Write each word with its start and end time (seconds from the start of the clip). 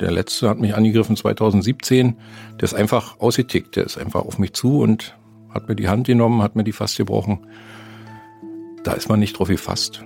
Der 0.00 0.10
letzte 0.10 0.48
hat 0.48 0.58
mich 0.58 0.74
angegriffen 0.74 1.14
2017. 1.14 2.16
Der 2.54 2.62
ist 2.62 2.74
einfach 2.74 3.20
ausgetickt. 3.20 3.76
Der 3.76 3.84
ist 3.84 3.98
einfach 3.98 4.22
auf 4.24 4.38
mich 4.38 4.54
zu 4.54 4.80
und 4.80 5.14
hat 5.50 5.68
mir 5.68 5.76
die 5.76 5.88
Hand 5.88 6.06
genommen, 6.06 6.42
hat 6.42 6.56
mir 6.56 6.64
die 6.64 6.72
fast 6.72 6.96
gebrochen. 6.96 7.46
Da 8.82 8.92
ist 8.92 9.10
man 9.10 9.20
nicht 9.20 9.38
drauf 9.38 9.48
gefasst. 9.48 10.02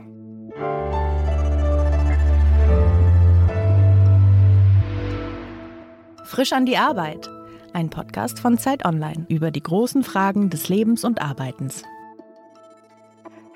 Frisch 6.24 6.52
an 6.52 6.66
die 6.66 6.76
Arbeit. 6.76 7.30
Ein 7.72 7.90
Podcast 7.90 8.40
von 8.40 8.58
Zeit 8.58 8.84
Online 8.84 9.26
über 9.28 9.52
die 9.52 9.62
großen 9.62 10.02
Fragen 10.02 10.50
des 10.50 10.68
Lebens 10.68 11.04
und 11.04 11.22
Arbeitens. 11.22 11.84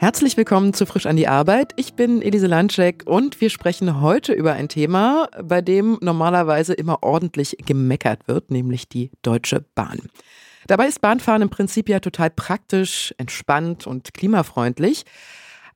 Herzlich 0.00 0.36
willkommen 0.36 0.74
zu 0.74 0.86
Frisch 0.86 1.06
an 1.06 1.16
die 1.16 1.26
Arbeit. 1.26 1.72
Ich 1.74 1.94
bin 1.94 2.22
Elise 2.22 2.46
Landschek 2.46 3.02
und 3.04 3.40
wir 3.40 3.50
sprechen 3.50 4.00
heute 4.00 4.32
über 4.32 4.52
ein 4.52 4.68
Thema, 4.68 5.28
bei 5.42 5.60
dem 5.60 5.98
normalerweise 6.00 6.72
immer 6.72 7.02
ordentlich 7.02 7.56
gemeckert 7.66 8.28
wird, 8.28 8.52
nämlich 8.52 8.88
die 8.88 9.10
Deutsche 9.22 9.64
Bahn. 9.74 9.98
Dabei 10.68 10.86
ist 10.86 11.00
Bahnfahren 11.00 11.42
im 11.42 11.50
Prinzip 11.50 11.88
ja 11.88 11.98
total 11.98 12.30
praktisch, 12.30 13.12
entspannt 13.18 13.88
und 13.88 14.14
klimafreundlich, 14.14 15.02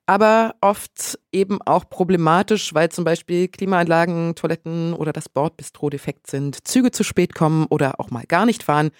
aber 0.06 0.54
oft 0.60 1.18
eben 1.32 1.60
auch 1.60 1.90
problematisch, 1.90 2.72
weil 2.74 2.90
zum 2.90 3.02
Beispiel 3.02 3.48
Klimaanlagen, 3.48 4.36
Toiletten 4.36 4.94
oder 4.94 5.12
das 5.12 5.28
Bordbistro 5.28 5.90
defekt 5.90 6.28
sind, 6.28 6.64
Züge 6.68 6.92
zu 6.92 7.02
spät 7.02 7.34
kommen 7.34 7.66
oder 7.70 7.98
auch 7.98 8.12
mal 8.12 8.22
gar 8.28 8.46
nicht 8.46 8.62
fahren. 8.62 8.92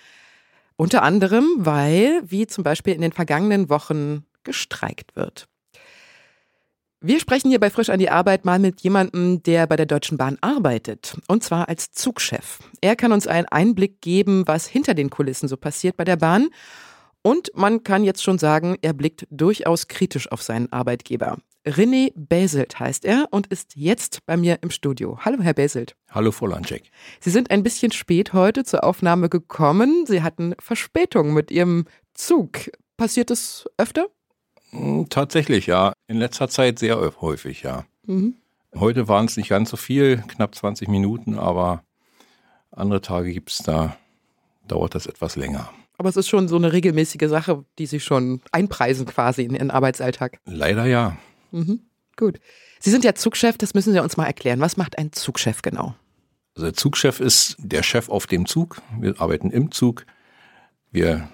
Unter 0.75 1.05
anderem, 1.05 1.47
weil, 1.59 2.23
wie 2.25 2.49
zum 2.49 2.65
Beispiel 2.65 2.95
in 2.95 3.03
den 3.03 3.13
vergangenen 3.13 3.69
Wochen 3.69 4.25
gestreikt 4.45 5.17
wird. 5.17 5.49
Wir 7.05 7.19
sprechen 7.19 7.51
hier 7.51 7.59
bei 7.59 7.69
Frisch 7.69 7.91
an 7.91 7.99
die 7.99 8.11
Arbeit 8.11 8.45
mal 8.45 8.61
mit 8.61 8.81
jemandem, 8.83 9.43
der 9.43 9.67
bei 9.67 9.75
der 9.75 9.87
Deutschen 9.87 10.19
Bahn 10.19 10.39
arbeitet, 10.41 11.17
und 11.27 11.43
zwar 11.43 11.69
als 11.69 11.91
Zugchef. 11.91 12.61
Er 12.81 12.95
kann 12.95 13.11
uns 13.11 13.27
einen 13.27 13.49
Einblick 13.49 14.01
geben, 14.01 14.45
was 14.47 14.67
hinter 14.67 14.95
den 14.95 15.11
Kulissen 15.11 15.49
so 15.49 15.57
passiert 15.57 15.97
bei 15.97 16.05
der 16.05 16.15
Bahn. 16.15 16.51
Und 17.23 17.51
man 17.55 17.83
kann 17.83 18.05
jetzt 18.05 18.23
schon 18.23 18.39
sagen, 18.39 18.77
er 18.83 18.93
blickt 18.93 19.27
durchaus 19.31 19.89
kritisch 19.89 20.31
auf 20.31 20.43
seinen 20.43 20.71
Arbeitgeber. 20.73 21.39
René 21.67 22.13
Beselt 22.15 22.79
heißt 22.79 23.05
er 23.05 23.27
und 23.31 23.49
ist 23.49 23.75
jetzt 23.77 24.25
bei 24.27 24.37
mir 24.37 24.59
im 24.63 24.71
Studio. 24.71 25.19
Hallo, 25.25 25.43
Herr 25.43 25.55
Beselt. 25.55 25.97
Hallo, 26.11 26.31
Frau 26.31 26.47
Landcheck. 26.47 26.91
Sie 27.21 27.31
sind 27.31 27.51
ein 27.51 27.65
bisschen 27.65 27.91
spät 27.91 28.33
heute 28.33 28.65
zur 28.65 28.85
Aufnahme 28.85 29.29
gekommen. 29.29 30.05
Sie 30.07 30.23
hatten 30.23 30.55
Verspätung 30.61 31.35
mit 31.35 31.51
Ihrem 31.51 31.87
Zug. 32.15 32.71
Passiert 32.97 33.31
es 33.31 33.65
öfter? 33.77 34.07
Hm, 34.73 35.09
tatsächlich, 35.09 35.67
ja. 35.67 35.93
In 36.09 36.19
letzter 36.19 36.49
Zeit 36.49 36.79
sehr 36.79 36.99
häufig, 37.21 37.63
ja. 37.63 37.85
Mhm. 38.07 38.35
Heute 38.75 39.07
waren 39.09 39.27
es 39.27 39.37
nicht 39.37 39.49
ganz 39.49 39.71
so 39.71 39.77
viel, 39.77 40.25
knapp 40.29 40.55
20 40.55 40.89
Minuten, 40.89 41.39
aber 41.39 41.83
andere 42.71 43.03
Tage 43.03 43.33
gibt 43.33 43.51
es 43.51 43.59
da, 43.59 43.97
dauert 44.67 44.95
das 44.95 45.07
etwas 45.07 45.37
länger. 45.37 45.71
Aber 45.99 46.09
es 46.09 46.17
ist 46.17 46.29
schon 46.29 46.49
so 46.49 46.57
eine 46.57 46.73
regelmäßige 46.73 47.29
Sache, 47.29 47.65
die 47.79 47.87
Sie 47.87 48.01
schon 48.01 48.41
einpreisen 48.51 49.07
quasi 49.07 49.43
in 49.43 49.55
Ihren 49.55 49.71
Arbeitsalltag. 49.71 50.39
Leider 50.47 50.87
ja. 50.87 51.17
Mhm. 51.51 51.81
Gut. 52.17 52.41
Sie 52.81 52.91
sind 52.91 53.05
ja 53.05 53.15
Zugchef, 53.15 53.59
das 53.59 53.75
müssen 53.75 53.93
Sie 53.93 54.03
uns 54.03 54.17
mal 54.17 54.27
erklären. 54.27 54.61
Was 54.61 54.77
macht 54.77 54.99
ein 54.99 55.13
Zugchef 55.13 55.63
genau? 55.63 55.95
Also 56.57 56.67
der 56.67 56.75
Zugchef 56.75 57.21
ist 57.21 57.57
der 57.59 57.83
Chef 57.83 58.09
auf 58.09 58.27
dem 58.27 58.47
Zug. 58.47 58.81
Wir 58.99 59.21
arbeiten 59.21 59.51
im 59.51 59.71
Zug. 59.71 60.07
Wir 60.91 61.29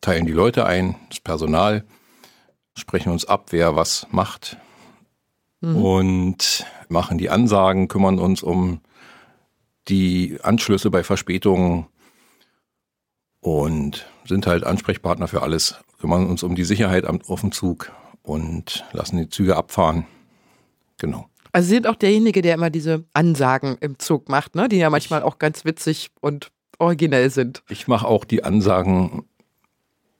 teilen 0.00 0.26
die 0.26 0.32
Leute 0.32 0.66
ein, 0.66 0.96
das 1.08 1.20
Personal 1.20 1.84
sprechen 2.74 3.12
uns 3.12 3.24
ab, 3.24 3.46
wer 3.50 3.76
was 3.76 4.06
macht 4.10 4.56
mhm. 5.60 5.76
und 5.76 6.66
machen 6.88 7.18
die 7.18 7.30
Ansagen, 7.30 7.88
kümmern 7.88 8.18
uns 8.18 8.42
um 8.42 8.80
die 9.88 10.38
Anschlüsse 10.42 10.90
bei 10.90 11.02
Verspätungen 11.02 11.86
und 13.40 14.06
sind 14.26 14.46
halt 14.46 14.64
Ansprechpartner 14.64 15.28
für 15.28 15.42
alles, 15.42 15.76
kümmern 16.00 16.26
uns 16.26 16.42
um 16.42 16.54
die 16.54 16.64
Sicherheit 16.64 17.04
auf 17.06 17.40
dem 17.40 17.52
Zug 17.52 17.92
und 18.22 18.84
lassen 18.92 19.18
die 19.18 19.28
Züge 19.28 19.56
abfahren. 19.56 20.06
Genau. 20.98 21.28
Also 21.52 21.68
Sie 21.68 21.74
sind 21.74 21.86
auch 21.86 21.96
derjenige, 21.96 22.42
der 22.42 22.54
immer 22.54 22.70
diese 22.70 23.04
Ansagen 23.12 23.76
im 23.80 23.98
Zug 23.98 24.28
macht, 24.28 24.54
ne? 24.54 24.68
die 24.68 24.78
ja 24.78 24.90
manchmal 24.90 25.22
auch 25.22 25.38
ganz 25.38 25.64
witzig 25.64 26.10
und 26.20 26.50
originell 26.78 27.30
sind. 27.30 27.62
Ich 27.68 27.86
mache 27.86 28.08
auch 28.08 28.24
die 28.24 28.42
Ansagen 28.42 29.24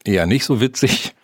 eher 0.04 0.26
nicht 0.26 0.44
so 0.44 0.60
witzig, 0.60 1.14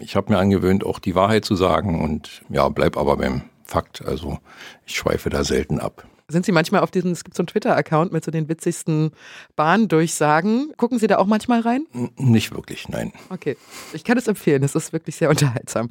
ich 0.00 0.16
habe 0.16 0.32
mir 0.32 0.38
angewöhnt, 0.38 0.84
auch 0.84 0.98
die 0.98 1.14
Wahrheit 1.14 1.44
zu 1.44 1.54
sagen 1.54 2.02
und 2.02 2.42
ja, 2.48 2.68
bleib 2.68 2.96
aber 2.96 3.16
beim 3.16 3.42
Fakt. 3.64 4.04
Also 4.04 4.38
ich 4.86 4.96
schweife 4.96 5.30
da 5.30 5.44
selten 5.44 5.78
ab. 5.80 6.06
Sind 6.30 6.44
Sie 6.44 6.52
manchmal 6.52 6.82
auf 6.82 6.90
diesem, 6.90 7.12
es 7.12 7.24
gibt 7.24 7.36
so 7.36 7.40
einen 7.40 7.46
Twitter-Account 7.46 8.12
mit 8.12 8.22
so 8.22 8.30
den 8.30 8.50
witzigsten 8.50 9.12
Bahndurchsagen. 9.56 10.74
Gucken 10.76 10.98
Sie 10.98 11.06
da 11.06 11.16
auch 11.16 11.26
manchmal 11.26 11.60
rein? 11.60 11.86
Nicht 12.16 12.54
wirklich, 12.54 12.88
nein. 12.90 13.14
Okay. 13.30 13.56
Ich 13.94 14.04
kann 14.04 14.18
es 14.18 14.28
empfehlen, 14.28 14.62
es 14.62 14.74
ist 14.74 14.92
wirklich 14.92 15.16
sehr 15.16 15.30
unterhaltsam. 15.30 15.88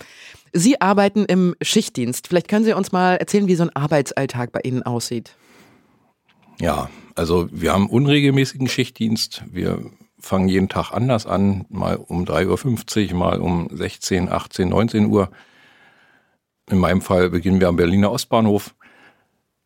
Sie 0.53 0.79
arbeiten 0.79 1.25
im 1.25 1.55
Schichtdienst. 1.61 2.27
Vielleicht 2.27 2.47
können 2.47 2.65
Sie 2.65 2.73
uns 2.73 2.91
mal 2.91 3.15
erzählen, 3.15 3.47
wie 3.47 3.55
so 3.55 3.63
ein 3.63 3.75
Arbeitsalltag 3.75 4.51
bei 4.51 4.59
Ihnen 4.63 4.83
aussieht. 4.83 5.35
Ja, 6.59 6.89
also 7.15 7.49
wir 7.51 7.73
haben 7.73 7.89
unregelmäßigen 7.89 8.67
Schichtdienst. 8.67 9.43
Wir 9.51 9.89
fangen 10.19 10.49
jeden 10.49 10.69
Tag 10.69 10.91
anders 10.91 11.25
an, 11.25 11.65
mal 11.69 11.95
um 11.95 12.25
3.50 12.25 13.11
Uhr, 13.11 13.17
mal 13.17 13.39
um 13.39 13.69
16, 13.71 14.29
18, 14.29 14.69
19 14.69 15.05
Uhr. 15.07 15.29
In 16.69 16.79
meinem 16.79 17.01
Fall 17.01 17.29
beginnen 17.29 17.59
wir 17.59 17.67
am 17.67 17.75
Berliner 17.75 18.11
Ostbahnhof. 18.11 18.75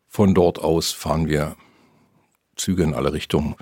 Von 0.08 0.34
dort 0.34 0.58
aus 0.58 0.92
fahren 0.92 1.28
wir 1.28 1.56
Züge 2.56 2.82
in 2.82 2.94
alle 2.94 3.12
Richtungen. 3.12 3.56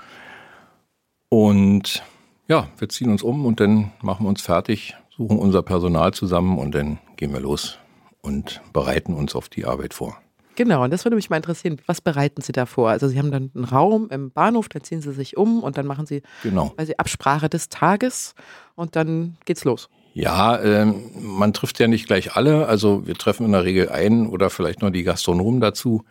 Und 1.28 2.02
ja, 2.48 2.68
wir 2.78 2.88
ziehen 2.88 3.10
uns 3.10 3.22
um 3.22 3.46
und 3.46 3.60
dann 3.60 3.92
machen 4.02 4.24
wir 4.24 4.28
uns 4.28 4.42
fertig, 4.42 4.96
suchen 5.16 5.38
unser 5.38 5.62
Personal 5.62 6.12
zusammen 6.12 6.58
und 6.58 6.74
dann 6.74 6.98
gehen 7.16 7.32
wir 7.32 7.40
los 7.40 7.78
und 8.20 8.60
bereiten 8.72 9.14
uns 9.14 9.36
auf 9.36 9.48
die 9.48 9.64
Arbeit 9.64 9.94
vor. 9.94 10.20
Genau, 10.56 10.84
und 10.84 10.92
das 10.92 11.04
würde 11.04 11.16
mich 11.16 11.30
mal 11.30 11.36
interessieren. 11.36 11.80
Was 11.86 12.00
bereiten 12.00 12.42
Sie 12.42 12.52
da 12.52 12.66
vor? 12.66 12.90
Also 12.90 13.08
Sie 13.08 13.18
haben 13.18 13.30
dann 13.30 13.50
einen 13.54 13.64
Raum 13.64 14.08
im 14.10 14.30
Bahnhof, 14.30 14.68
dann 14.68 14.82
ziehen 14.82 15.00
Sie 15.00 15.12
sich 15.12 15.36
um 15.36 15.62
und 15.62 15.78
dann 15.78 15.86
machen 15.86 16.06
Sie 16.06 16.22
genau. 16.42 16.74
Sie 16.84 16.98
Absprache 16.98 17.48
des 17.48 17.68
Tages 17.68 18.34
und 18.74 18.96
dann 18.96 19.36
geht's 19.44 19.64
los. 19.64 19.88
Ja, 20.12 20.60
ähm, 20.60 21.10
man 21.14 21.52
trifft 21.52 21.78
ja 21.78 21.86
nicht 21.86 22.06
gleich 22.06 22.34
alle. 22.34 22.66
Also 22.66 23.06
wir 23.06 23.14
treffen 23.14 23.46
in 23.46 23.52
der 23.52 23.64
Regel 23.64 23.88
einen 23.88 24.26
oder 24.26 24.50
vielleicht 24.50 24.82
nur 24.82 24.90
die 24.90 25.04
Gastronomen 25.04 25.60
dazu. 25.60 26.04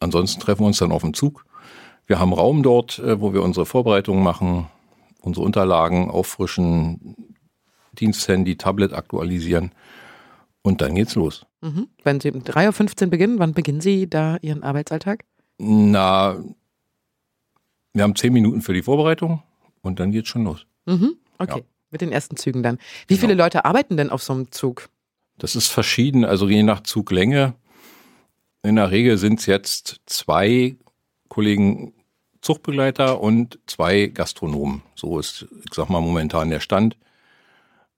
Ansonsten 0.00 0.40
treffen 0.40 0.62
wir 0.62 0.66
uns 0.66 0.78
dann 0.78 0.92
auf 0.92 1.02
dem 1.02 1.14
Zug. 1.14 1.44
Wir 2.06 2.18
haben 2.18 2.32
Raum 2.32 2.62
dort, 2.62 2.98
äh, 2.98 3.20
wo 3.20 3.32
wir 3.32 3.42
unsere 3.42 3.66
Vorbereitungen 3.66 4.22
machen, 4.22 4.66
unsere 5.20 5.46
Unterlagen 5.46 6.10
auffrischen, 6.10 7.14
Diensthandy, 7.92 8.56
Tablet 8.56 8.92
aktualisieren 8.92 9.72
und 10.62 10.80
dann 10.80 10.94
geht's 10.94 11.14
los. 11.14 11.46
Mhm. 11.60 11.88
Wenn 12.02 12.20
Sie 12.20 12.30
um 12.30 12.40
3.15 12.40 13.04
Uhr 13.04 13.10
beginnen, 13.10 13.38
wann 13.38 13.52
beginnen 13.52 13.80
Sie 13.80 14.08
da 14.08 14.38
Ihren 14.40 14.62
Arbeitsalltag? 14.62 15.24
Na, 15.58 16.42
wir 17.92 18.02
haben 18.02 18.16
zehn 18.16 18.32
Minuten 18.32 18.62
für 18.62 18.72
die 18.72 18.82
Vorbereitung 18.82 19.42
und 19.82 20.00
dann 20.00 20.12
geht's 20.12 20.28
schon 20.28 20.44
los. 20.44 20.66
Mhm. 20.86 21.16
Okay, 21.38 21.58
ja. 21.58 21.64
mit 21.90 22.00
den 22.00 22.12
ersten 22.12 22.36
Zügen 22.36 22.62
dann. 22.62 22.78
Wie 23.08 23.14
genau. 23.14 23.20
viele 23.20 23.34
Leute 23.34 23.64
arbeiten 23.64 23.96
denn 23.96 24.10
auf 24.10 24.22
so 24.22 24.32
einem 24.32 24.50
Zug? 24.52 24.88
Das 25.38 25.56
ist 25.56 25.68
verschieden, 25.68 26.24
also 26.24 26.48
je 26.48 26.62
nach 26.62 26.82
Zuglänge. 26.82 27.54
In 28.62 28.76
der 28.76 28.90
Regel 28.90 29.16
sind 29.16 29.40
es 29.40 29.46
jetzt 29.46 30.00
zwei 30.06 30.76
Kollegen 31.28 31.94
Zuchtbegleiter 32.42 33.20
und 33.20 33.58
zwei 33.66 34.06
Gastronomen. 34.06 34.82
So 34.94 35.18
ist, 35.18 35.46
ich 35.64 35.74
sag 35.74 35.88
mal, 35.88 36.00
momentan 36.00 36.50
der 36.50 36.60
Stand 36.60 36.96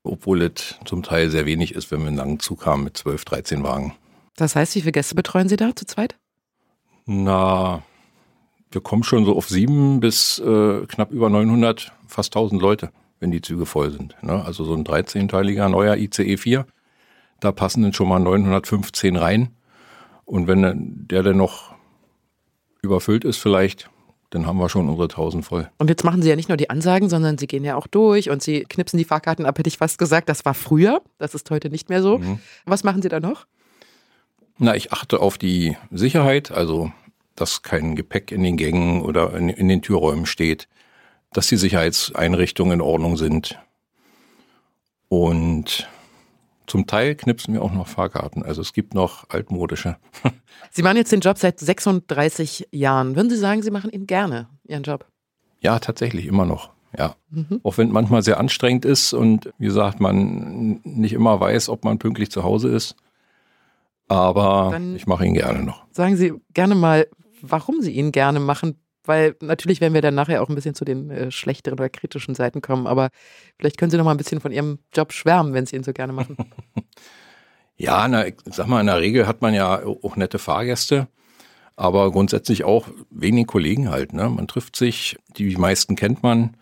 obwohl 0.02 0.42
es 0.42 0.78
zum 0.84 1.02
Teil 1.02 1.30
sehr 1.30 1.46
wenig 1.46 1.74
ist, 1.74 1.90
wenn 1.90 2.00
wir 2.00 2.08
einen 2.08 2.16
langen 2.16 2.40
Zug 2.40 2.66
haben 2.66 2.84
mit 2.84 2.96
12, 2.96 3.24
13 3.24 3.62
Wagen. 3.62 3.94
Das 4.36 4.56
heißt, 4.56 4.74
wie 4.74 4.80
viele 4.80 4.92
Gäste 4.92 5.14
betreuen 5.14 5.48
Sie 5.48 5.56
da 5.56 5.74
zu 5.74 5.84
zweit? 5.86 6.16
Na, 7.06 7.82
wir 8.70 8.80
kommen 8.80 9.04
schon 9.04 9.24
so 9.24 9.36
auf 9.36 9.48
sieben 9.48 10.00
bis 10.00 10.38
äh, 10.38 10.86
knapp 10.86 11.12
über 11.12 11.28
900, 11.28 11.92
fast 12.06 12.34
1000 12.34 12.60
Leute, 12.60 12.90
wenn 13.20 13.30
die 13.30 13.42
Züge 13.42 13.66
voll 13.66 13.90
sind. 13.90 14.16
Ne? 14.22 14.44
Also 14.44 14.64
so 14.64 14.74
ein 14.74 14.84
13-teiliger 14.84 15.68
neuer 15.68 15.96
ICE 15.96 16.36
4, 16.36 16.66
da 17.40 17.52
passen 17.52 17.82
dann 17.82 17.92
schon 17.92 18.08
mal 18.08 18.18
915 18.18 19.16
rein. 19.16 19.50
Und 20.24 20.46
wenn 20.46 21.06
der 21.08 21.22
dann 21.22 21.36
noch 21.36 21.74
überfüllt 22.80 23.24
ist 23.24 23.38
vielleicht, 23.38 23.90
dann 24.32 24.46
haben 24.46 24.58
wir 24.58 24.70
schon 24.70 24.88
unsere 24.88 25.08
1000 25.08 25.44
voll. 25.44 25.70
Und 25.76 25.90
jetzt 25.90 26.04
machen 26.04 26.22
Sie 26.22 26.28
ja 26.30 26.36
nicht 26.36 26.48
nur 26.48 26.56
die 26.56 26.70
Ansagen, 26.70 27.10
sondern 27.10 27.36
Sie 27.36 27.46
gehen 27.46 27.64
ja 27.64 27.76
auch 27.76 27.86
durch 27.86 28.30
und 28.30 28.42
Sie 28.42 28.64
knipsen 28.64 28.96
die 28.96 29.04
Fahrkarten 29.04 29.44
ab, 29.44 29.58
hätte 29.58 29.68
ich 29.68 29.76
fast 29.76 29.98
gesagt. 29.98 30.30
Das 30.30 30.46
war 30.46 30.54
früher, 30.54 31.02
das 31.18 31.34
ist 31.34 31.50
heute 31.50 31.68
nicht 31.68 31.90
mehr 31.90 32.02
so. 32.02 32.18
Mhm. 32.18 32.38
Was 32.64 32.82
machen 32.82 33.02
Sie 33.02 33.10
da 33.10 33.20
noch? 33.20 33.46
Na, 34.56 34.74
ich 34.74 34.90
achte 34.90 35.20
auf 35.20 35.36
die 35.36 35.76
Sicherheit, 35.90 36.50
also 36.50 36.90
dass 37.36 37.62
kein 37.62 37.94
Gepäck 37.94 38.32
in 38.32 38.42
den 38.42 38.56
Gängen 38.56 39.02
oder 39.02 39.34
in, 39.34 39.50
in 39.50 39.68
den 39.68 39.82
Türräumen 39.82 40.24
steht, 40.24 40.66
dass 41.32 41.48
die 41.48 41.56
Sicherheitseinrichtungen 41.56 42.74
in 42.74 42.80
Ordnung 42.80 43.18
sind. 43.18 43.58
Und 45.08 45.88
Zum 46.66 46.86
Teil 46.86 47.14
knipsen 47.14 47.54
wir 47.54 47.62
auch 47.62 47.72
noch 47.72 47.86
Fahrkarten. 47.86 48.42
Also 48.42 48.60
es 48.60 48.72
gibt 48.72 48.94
noch 48.94 49.28
altmodische. 49.30 49.96
Sie 50.70 50.82
machen 50.82 50.96
jetzt 50.96 51.12
den 51.12 51.20
Job 51.20 51.38
seit 51.38 51.58
36 51.58 52.68
Jahren. 52.70 53.16
Würden 53.16 53.30
Sie 53.30 53.36
sagen, 53.36 53.62
Sie 53.62 53.70
machen 53.70 53.90
ihn 53.90 54.06
gerne, 54.06 54.48
Ihren 54.66 54.82
Job? 54.82 55.06
Ja, 55.60 55.78
tatsächlich 55.78 56.26
immer 56.26 56.44
noch. 56.44 56.70
Ja. 56.96 57.16
Mhm. 57.30 57.60
Auch 57.62 57.78
wenn 57.78 57.90
manchmal 57.90 58.22
sehr 58.22 58.38
anstrengend 58.38 58.84
ist 58.84 59.12
und 59.12 59.52
wie 59.58 59.66
gesagt, 59.66 60.00
man 60.00 60.80
nicht 60.84 61.12
immer 61.12 61.40
weiß, 61.40 61.68
ob 61.68 61.84
man 61.84 61.98
pünktlich 61.98 62.30
zu 62.30 62.42
Hause 62.44 62.68
ist. 62.68 62.96
Aber 64.08 64.68
Dann 64.72 64.94
ich 64.94 65.06
mache 65.06 65.24
ihn 65.26 65.34
gerne 65.34 65.62
noch. 65.62 65.84
Sagen 65.90 66.16
Sie 66.16 66.34
gerne 66.52 66.74
mal, 66.74 67.06
warum 67.40 67.80
Sie 67.80 67.92
ihn 67.92 68.12
gerne 68.12 68.40
machen. 68.40 68.76
Weil 69.04 69.36
natürlich 69.40 69.80
werden 69.80 69.94
wir 69.94 70.02
dann 70.02 70.14
nachher 70.14 70.42
auch 70.42 70.48
ein 70.48 70.54
bisschen 70.54 70.74
zu 70.74 70.84
den 70.84 71.10
äh, 71.10 71.30
schlechteren 71.30 71.78
oder 71.78 71.88
kritischen 71.88 72.34
Seiten 72.34 72.60
kommen. 72.60 72.86
Aber 72.86 73.10
vielleicht 73.58 73.78
können 73.78 73.90
Sie 73.90 73.96
noch 73.96 74.04
mal 74.04 74.12
ein 74.12 74.16
bisschen 74.16 74.40
von 74.40 74.52
Ihrem 74.52 74.78
Job 74.94 75.12
schwärmen, 75.12 75.54
wenn 75.54 75.66
Sie 75.66 75.76
ihn 75.76 75.84
so 75.84 75.92
gerne 75.92 76.12
machen. 76.12 76.36
ja, 77.76 78.06
na, 78.08 78.26
ich 78.26 78.34
sag 78.46 78.68
mal, 78.68 78.80
in 78.80 78.86
der 78.86 79.00
Regel 79.00 79.26
hat 79.26 79.42
man 79.42 79.54
ja 79.54 79.82
auch 79.84 80.16
nette 80.16 80.38
Fahrgäste 80.38 81.08
aber 81.76 82.10
grundsätzlich 82.10 82.64
auch 82.64 82.88
wenig 83.10 83.46
Kollegen 83.46 83.90
halt. 83.90 84.12
Ne? 84.12 84.28
Man 84.28 84.48
trifft 84.48 84.76
sich, 84.76 85.16
die 85.36 85.56
meisten 85.56 85.96
kennt 85.96 86.22
man 86.22 86.56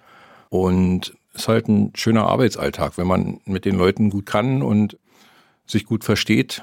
und 0.48 1.14
ist 1.34 1.48
halt 1.48 1.68
ein 1.68 1.92
schöner 1.94 2.26
Arbeitsalltag, 2.26 2.98
wenn 2.98 3.06
man 3.06 3.40
mit 3.44 3.64
den 3.64 3.76
Leuten 3.76 4.10
gut 4.10 4.26
kann 4.26 4.62
und 4.62 4.98
sich 5.66 5.84
gut 5.84 6.04
versteht. 6.04 6.62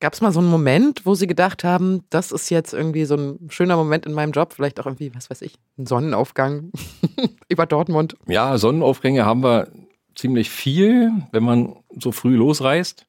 Gab 0.00 0.12
es 0.12 0.20
mal 0.20 0.32
so 0.32 0.38
einen 0.38 0.50
Moment, 0.50 1.06
wo 1.06 1.14
Sie 1.14 1.26
gedacht 1.26 1.64
haben, 1.64 2.04
das 2.10 2.30
ist 2.30 2.50
jetzt 2.50 2.72
irgendwie 2.72 3.04
so 3.04 3.16
ein 3.16 3.48
schöner 3.50 3.76
Moment 3.76 4.06
in 4.06 4.12
meinem 4.12 4.30
Job, 4.30 4.52
vielleicht 4.52 4.78
auch 4.78 4.86
irgendwie, 4.86 5.12
was 5.14 5.28
weiß 5.28 5.42
ich, 5.42 5.54
ein 5.76 5.86
Sonnenaufgang 5.86 6.70
über 7.48 7.66
Dortmund? 7.66 8.16
Ja, 8.26 8.56
Sonnenaufgänge 8.58 9.26
haben 9.26 9.42
wir 9.42 9.68
ziemlich 10.14 10.50
viel, 10.50 11.10
wenn 11.32 11.42
man 11.42 11.74
so 11.98 12.12
früh 12.12 12.36
losreist. 12.36 13.06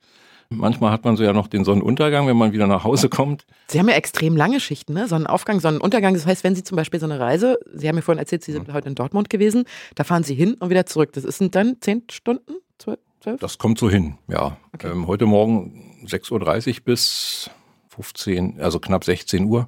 Manchmal 0.52 0.92
hat 0.92 1.06
man 1.06 1.16
so 1.16 1.24
ja 1.24 1.32
noch 1.32 1.46
den 1.46 1.64
Sonnenuntergang, 1.64 2.26
wenn 2.26 2.38
man 2.38 2.54
wieder 2.54 2.66
nach 2.66 2.84
Hause 2.84 3.08
kommt. 3.08 3.46
Sie 3.68 3.78
haben 3.78 3.88
ja 3.88 3.94
extrem 3.94 4.36
lange 4.36 4.60
Schichten, 4.60 4.94
ne? 4.94 5.08
Sonnenaufgang, 5.08 5.60
Sonnenuntergang. 5.60 6.16
Das 6.16 6.26
heißt, 6.26 6.44
wenn 6.44 6.56
Sie 6.56 6.64
zum 6.64 6.76
Beispiel 6.76 7.00
so 7.00 7.06
eine 7.06 7.20
Reise, 7.20 7.60
Sie 7.72 7.88
haben 7.88 7.98
mir 7.98 8.02
vorhin 8.02 8.18
erzählt, 8.18 8.44
Sie 8.44 8.52
sind 8.52 8.68
mhm. 8.68 8.74
heute 8.74 8.90
in 8.90 8.96
Dortmund 8.96 9.30
gewesen, 9.30 9.66
da 9.94 10.04
fahren 10.04 10.24
Sie 10.24 10.34
hin 10.34 10.56
und 10.56 10.72
wieder 10.72 10.88
zurück. 10.88 11.14
Das 11.14 11.24
sind 11.24 11.54
dann 11.54 11.78
zehn 11.82 12.02
Stunden? 12.10 12.54
Zwölf? 12.80 13.40
Das 13.42 13.60
kommt 13.60 13.78
so 13.78 13.90
hin, 13.90 14.18
ja. 14.28 14.58
Okay. 14.74 14.90
Ähm, 14.90 15.06
heute 15.06 15.28
Morgen 15.28 15.89
6.30 16.06 16.78
Uhr 16.80 16.84
bis 16.86 17.50
15, 17.90 18.60
also 18.60 18.80
knapp 18.80 19.04
16 19.04 19.46
Uhr. 19.46 19.68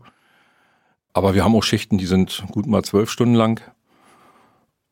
Aber 1.14 1.34
wir 1.34 1.44
haben 1.44 1.56
auch 1.56 1.64
Schichten, 1.64 1.98
die 1.98 2.06
sind 2.06 2.44
gut 2.52 2.68
mal 2.68 2.84
zwölf 2.84 3.10
Stunden 3.10 3.36
lang. 3.36 3.62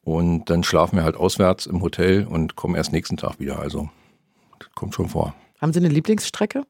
Und 0.01 0.49
dann 0.49 0.63
schlafen 0.63 0.97
wir 0.97 1.03
halt 1.03 1.15
auswärts 1.15 1.65
im 1.65 1.81
Hotel 1.81 2.25
und 2.25 2.55
kommen 2.55 2.75
erst 2.75 2.91
nächsten 2.91 3.17
Tag 3.17 3.39
wieder. 3.39 3.59
Also 3.59 3.89
das 4.59 4.69
kommt 4.75 4.95
schon 4.95 5.09
vor. 5.09 5.33
Haben 5.61 5.73
Sie 5.73 5.79
eine 5.79 5.89
Lieblingsstrecke? 5.89 6.63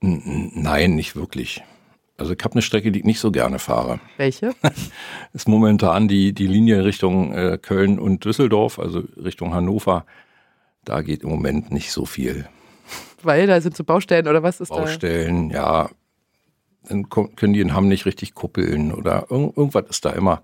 Nein, 0.00 0.94
nicht 0.94 1.16
wirklich. 1.16 1.62
Also 2.18 2.32
ich 2.32 2.42
habe 2.42 2.52
eine 2.52 2.62
Strecke, 2.62 2.92
die 2.92 3.00
ich 3.00 3.04
nicht 3.04 3.20
so 3.20 3.30
gerne 3.30 3.58
fahre. 3.58 4.00
Welche? 4.16 4.54
ist 5.32 5.48
momentan 5.48 6.08
die, 6.08 6.32
die 6.32 6.46
Linie 6.46 6.84
Richtung 6.84 7.32
äh, 7.32 7.58
Köln 7.60 7.98
und 7.98 8.24
Düsseldorf, 8.24 8.78
also 8.78 9.04
Richtung 9.16 9.54
Hannover. 9.54 10.06
Da 10.84 11.02
geht 11.02 11.22
im 11.22 11.28
Moment 11.28 11.70
nicht 11.70 11.92
so 11.92 12.06
viel. 12.06 12.48
Weil 13.22 13.46
da 13.46 13.60
sind 13.60 13.76
so 13.76 13.84
Baustellen 13.84 14.28
oder 14.28 14.42
was 14.42 14.60
ist 14.60 14.68
Baustellen, 14.68 15.50
da? 15.50 15.56
ja. 15.56 15.90
Dann 16.88 17.08
können 17.08 17.52
die 17.52 17.60
in 17.60 17.74
Hamm 17.74 17.88
nicht 17.88 18.06
richtig 18.06 18.34
kuppeln 18.34 18.92
oder 18.92 19.26
irg 19.28 19.56
irgendwas 19.56 19.86
ist 19.90 20.04
da 20.04 20.10
immer. 20.10 20.42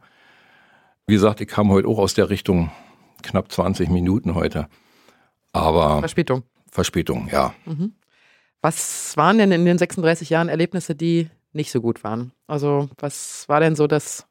Wie 1.06 1.14
gesagt, 1.14 1.40
ich 1.40 1.46
kam 1.46 1.70
heute 1.70 1.86
auch 1.86 1.98
aus 1.98 2.14
der 2.14 2.30
Richtung 2.30 2.72
knapp 3.22 3.52
20 3.52 3.88
Minuten 3.90 4.34
heute. 4.34 4.68
Aber. 5.52 6.00
Verspätung. 6.00 6.42
Verspätung, 6.70 7.28
ja. 7.30 7.54
Mhm. 7.64 7.92
Was 8.60 9.16
waren 9.16 9.38
denn 9.38 9.52
in 9.52 9.64
den 9.64 9.78
36 9.78 10.30
Jahren 10.30 10.48
Erlebnisse, 10.48 10.94
die 10.94 11.28
nicht 11.52 11.70
so 11.70 11.80
gut 11.80 12.02
waren? 12.02 12.32
Also, 12.46 12.88
was 12.98 13.48
war 13.48 13.60
denn 13.60 13.76
so 13.76 13.86
das 13.86 14.26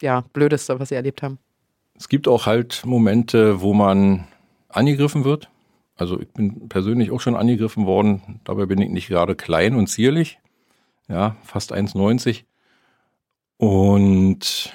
ja, 0.00 0.24
Blödeste, 0.32 0.78
was 0.78 0.90
Sie 0.90 0.94
erlebt 0.94 1.22
haben? 1.22 1.38
Es 1.96 2.08
gibt 2.08 2.28
auch 2.28 2.46
halt 2.46 2.82
Momente, 2.84 3.60
wo 3.60 3.74
man 3.74 4.26
angegriffen 4.68 5.24
wird. 5.24 5.48
Also 5.96 6.20
ich 6.20 6.28
bin 6.28 6.68
persönlich 6.68 7.10
auch 7.10 7.20
schon 7.20 7.36
angegriffen 7.36 7.86
worden. 7.86 8.40
Dabei 8.44 8.66
bin 8.66 8.80
ich 8.80 8.90
nicht 8.90 9.08
gerade 9.08 9.34
klein 9.34 9.74
und 9.74 9.88
zierlich. 9.88 10.38
Ja, 11.08 11.36
fast 11.42 11.72
1,90. 11.72 12.44
Und 13.58 14.72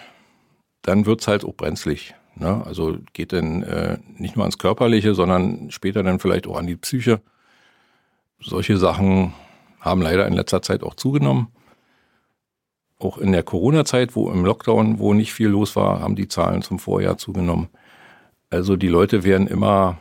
dann 0.84 1.06
wird 1.06 1.22
es 1.22 1.28
halt 1.28 1.44
auch 1.44 1.56
brenzlig. 1.56 2.16
Ne? 2.36 2.64
Also 2.66 2.98
geht 3.14 3.34
dann 3.34 3.64
äh, 3.64 3.98
nicht 4.18 4.36
nur 4.36 4.44
ans 4.44 4.58
Körperliche, 4.58 5.16
sondern 5.16 5.72
später 5.72 6.04
dann 6.04 6.20
vielleicht 6.20 6.48
auch 6.48 6.58
an 6.58 6.68
die 6.68 6.76
Psyche. 6.76 7.22
Solche 8.40 8.78
Sachen 8.78 9.34
haben 9.80 10.02
leider 10.02 10.28
in 10.28 10.34
letzter 10.34 10.62
Zeit 10.62 10.84
auch 10.84 10.96
zugenommen. 10.96 11.48
Auch 13.00 13.18
in 13.18 13.32
der 13.32 13.44
Corona-Zeit, 13.44 14.16
wo 14.16 14.32
im 14.32 14.46
Lockdown, 14.46 15.00
wo 15.00 15.14
nicht 15.14 15.34
viel 15.34 15.50
los 15.50 15.76
war, 15.76 16.00
haben 16.00 16.16
die 16.16 16.28
Zahlen 16.28 16.62
zum 16.62 16.80
Vorjahr 16.80 17.18
zugenommen. 17.18 17.70
Also 18.50 18.76
die 18.76 18.88
Leute 18.88 19.24
werden 19.24 19.48
immer 19.48 19.98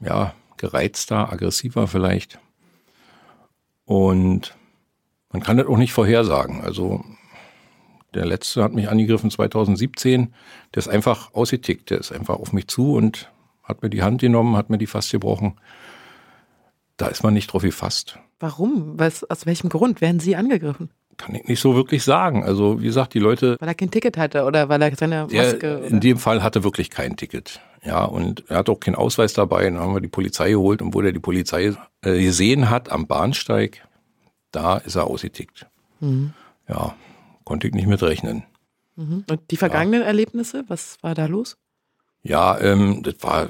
ja, 0.00 0.34
gereizter, 0.62 1.32
aggressiver 1.32 1.88
vielleicht. 1.88 2.38
Und 3.84 4.56
man 5.32 5.42
kann 5.42 5.56
das 5.56 5.66
auch 5.66 5.76
nicht 5.76 5.92
vorhersagen. 5.92 6.62
Also 6.62 7.04
der 8.14 8.24
letzte 8.24 8.62
hat 8.62 8.72
mich 8.72 8.88
angegriffen 8.88 9.30
2017. 9.30 10.32
Der 10.72 10.78
ist 10.78 10.88
einfach 10.88 11.34
ausgetickt. 11.34 11.90
Der 11.90 11.98
ist 11.98 12.12
einfach 12.12 12.36
auf 12.36 12.52
mich 12.52 12.68
zu 12.68 12.94
und 12.94 13.32
hat 13.64 13.82
mir 13.82 13.90
die 13.90 14.02
Hand 14.02 14.20
genommen, 14.20 14.56
hat 14.56 14.70
mir 14.70 14.78
die 14.78 14.86
fast 14.86 15.10
gebrochen. 15.10 15.58
Da 16.96 17.08
ist 17.08 17.24
man 17.24 17.34
nicht 17.34 17.52
drauf 17.52 17.62
gefasst. 17.62 18.20
Warum? 18.38 18.98
Was, 19.00 19.28
aus 19.28 19.46
welchem 19.46 19.68
Grund 19.68 20.00
werden 20.00 20.20
Sie 20.20 20.36
angegriffen? 20.36 20.90
Kann 21.16 21.34
ich 21.34 21.44
nicht 21.44 21.60
so 21.60 21.74
wirklich 21.74 22.02
sagen. 22.02 22.42
Also, 22.42 22.80
wie 22.80 22.86
gesagt, 22.86 23.14
die 23.14 23.18
Leute. 23.18 23.56
Weil 23.60 23.68
er 23.68 23.74
kein 23.74 23.90
Ticket 23.90 24.16
hatte 24.16 24.44
oder 24.44 24.68
weil 24.68 24.80
er 24.82 24.94
seine 24.96 25.26
Maske. 25.30 25.58
Der, 25.58 25.84
in 25.84 26.00
dem 26.00 26.18
Fall 26.18 26.42
hatte 26.42 26.64
wirklich 26.64 26.90
kein 26.90 27.16
Ticket. 27.16 27.60
Ja, 27.84 28.04
und 28.04 28.48
er 28.48 28.58
hat 28.58 28.68
auch 28.68 28.80
keinen 28.80 28.94
Ausweis 28.94 29.32
dabei. 29.32 29.64
Dann 29.64 29.78
haben 29.78 29.94
wir 29.94 30.00
die 30.00 30.08
Polizei 30.08 30.50
geholt 30.50 30.80
und 30.82 30.94
wo 30.94 31.00
der 31.00 31.12
die 31.12 31.20
Polizei 31.20 31.74
äh, 32.02 32.22
gesehen 32.22 32.70
hat 32.70 32.90
am 32.90 33.06
Bahnsteig, 33.06 33.86
da 34.52 34.78
ist 34.78 34.96
er 34.96 35.06
ausgetickt. 35.06 35.66
Mhm. 36.00 36.32
Ja, 36.68 36.94
konnte 37.44 37.66
ich 37.66 37.74
nicht 37.74 37.88
mit 37.88 38.02
rechnen. 38.02 38.44
Mhm. 38.96 39.24
Und 39.28 39.50
die 39.50 39.56
vergangenen 39.56 40.02
ja. 40.02 40.06
Erlebnisse, 40.06 40.64
was 40.68 40.98
war 41.02 41.14
da 41.14 41.26
los? 41.26 41.56
Ja, 42.22 42.58
ähm, 42.60 43.02
das 43.02 43.16
war 43.20 43.48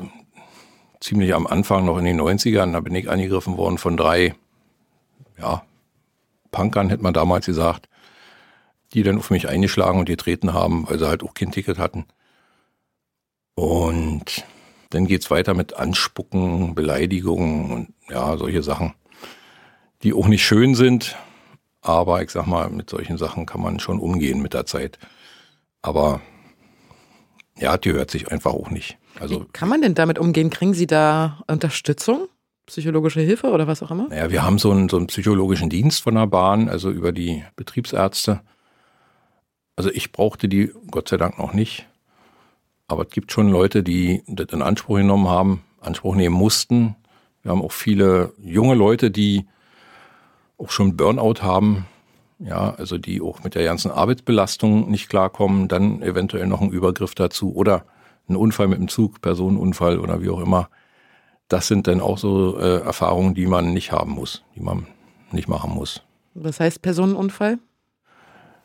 ziemlich 1.00 1.34
am 1.34 1.46
Anfang, 1.46 1.84
noch 1.84 1.98
in 1.98 2.04
den 2.04 2.20
90ern, 2.20 2.72
da 2.72 2.80
bin 2.80 2.94
ich 2.94 3.10
angegriffen 3.10 3.56
worden 3.56 3.76
von 3.76 3.96
drei, 3.96 4.34
ja, 5.38 5.62
Punkern, 6.52 6.88
hätte 6.90 7.02
man 7.02 7.14
damals 7.14 7.46
gesagt, 7.46 7.88
die 8.92 9.02
dann 9.02 9.18
auf 9.18 9.30
mich 9.30 9.48
eingeschlagen 9.48 9.98
und 9.98 10.04
getreten 10.04 10.52
haben, 10.52 10.88
weil 10.88 10.98
sie 11.00 11.08
halt 11.08 11.24
auch 11.24 11.34
kein 11.34 11.50
Ticket 11.50 11.78
hatten. 11.78 12.06
Und 13.56 14.44
dann 14.90 15.06
geht 15.06 15.22
es 15.22 15.30
weiter 15.30 15.54
mit 15.54 15.74
Anspucken, 15.74 16.74
Beleidigungen 16.74 17.72
und 17.72 17.94
ja, 18.08 18.36
solche 18.36 18.62
Sachen, 18.62 18.94
die 20.02 20.12
auch 20.12 20.28
nicht 20.28 20.44
schön 20.44 20.74
sind, 20.74 21.16
aber 21.80 22.22
ich 22.22 22.30
sag 22.30 22.46
mal, 22.46 22.70
mit 22.70 22.90
solchen 22.90 23.18
Sachen 23.18 23.46
kann 23.46 23.60
man 23.60 23.80
schon 23.80 23.98
umgehen 23.98 24.40
mit 24.40 24.54
der 24.54 24.66
Zeit. 24.66 24.98
Aber 25.80 26.20
ja, 27.58 27.76
die 27.76 27.92
hört 27.92 28.10
sich 28.10 28.30
einfach 28.30 28.52
auch 28.52 28.70
nicht. 28.70 28.98
Also, 29.18 29.42
Wie 29.42 29.46
kann 29.52 29.68
man 29.68 29.82
denn 29.82 29.94
damit 29.94 30.18
umgehen? 30.18 30.50
Kriegen 30.50 30.74
Sie 30.74 30.86
da 30.86 31.42
Unterstützung? 31.46 32.28
Psychologische 32.66 33.20
Hilfe 33.20 33.50
oder 33.50 33.66
was 33.66 33.82
auch 33.82 33.90
immer? 33.90 34.08
Naja, 34.08 34.30
wir 34.30 34.44
haben 34.44 34.58
so 34.58 34.70
einen, 34.70 34.88
so 34.88 34.96
einen 34.96 35.08
psychologischen 35.08 35.68
Dienst 35.68 36.02
von 36.02 36.14
der 36.14 36.26
Bahn, 36.26 36.68
also 36.68 36.90
über 36.90 37.12
die 37.12 37.44
Betriebsärzte. 37.56 38.40
Also 39.76 39.90
ich 39.90 40.12
brauchte 40.12 40.48
die 40.48 40.72
Gott 40.90 41.08
sei 41.08 41.16
Dank 41.16 41.38
noch 41.38 41.54
nicht. 41.54 41.88
Aber 42.86 43.04
es 43.04 43.10
gibt 43.10 43.32
schon 43.32 43.48
Leute, 43.48 43.82
die 43.82 44.22
das 44.26 44.48
in 44.52 44.62
Anspruch 44.62 44.96
genommen 44.96 45.28
haben, 45.28 45.64
Anspruch 45.80 46.14
nehmen 46.14 46.36
mussten. 46.36 46.94
Wir 47.42 47.50
haben 47.50 47.62
auch 47.62 47.72
viele 47.72 48.32
junge 48.38 48.74
Leute, 48.74 49.10
die 49.10 49.46
auch 50.58 50.70
schon 50.70 50.96
Burnout 50.96 51.42
haben, 51.42 51.86
ja, 52.38 52.74
also 52.74 52.98
die 52.98 53.20
auch 53.20 53.42
mit 53.42 53.54
der 53.54 53.64
ganzen 53.64 53.90
Arbeitsbelastung 53.90 54.90
nicht 54.90 55.08
klarkommen, 55.08 55.68
dann 55.68 56.02
eventuell 56.02 56.46
noch 56.46 56.60
ein 56.60 56.70
Übergriff 56.70 57.14
dazu 57.14 57.54
oder 57.54 57.84
ein 58.28 58.36
Unfall 58.36 58.68
mit 58.68 58.78
dem 58.78 58.88
Zug, 58.88 59.20
Personenunfall 59.20 59.98
oder 59.98 60.22
wie 60.22 60.30
auch 60.30 60.40
immer. 60.40 60.68
Das 61.48 61.66
sind 61.66 61.86
dann 61.86 62.00
auch 62.00 62.18
so 62.18 62.58
äh, 62.58 62.80
Erfahrungen, 62.80 63.34
die 63.34 63.46
man 63.46 63.72
nicht 63.72 63.92
haben 63.92 64.12
muss, 64.12 64.42
die 64.56 64.60
man 64.60 64.86
nicht 65.32 65.48
machen 65.48 65.72
muss. 65.72 66.02
Was 66.34 66.60
heißt 66.60 66.82
Personenunfall? 66.82 67.58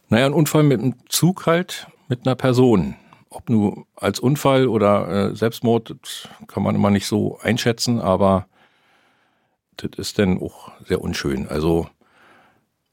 Naja, 0.10 0.26
ein 0.26 0.34
Unfall 0.34 0.64
mit 0.64 0.82
dem 0.82 0.96
Zug 1.10 1.46
halt, 1.46 1.88
mit 2.08 2.26
einer 2.26 2.36
Person. 2.36 2.96
Ob 3.30 3.50
nur 3.50 3.86
als 3.96 4.20
Unfall 4.20 4.68
oder 4.68 5.32
äh, 5.32 5.36
Selbstmord, 5.36 6.30
kann 6.48 6.64
man 6.64 6.76
immer 6.76 6.90
nicht 6.90 7.08
so 7.08 7.40
einschätzen, 7.42 8.00
aber 8.00 8.48
das 9.76 9.92
ist 9.98 10.20
dann 10.20 10.40
auch 10.42 10.72
sehr 10.86 11.02
unschön. 11.02 11.48
Also 11.50 11.88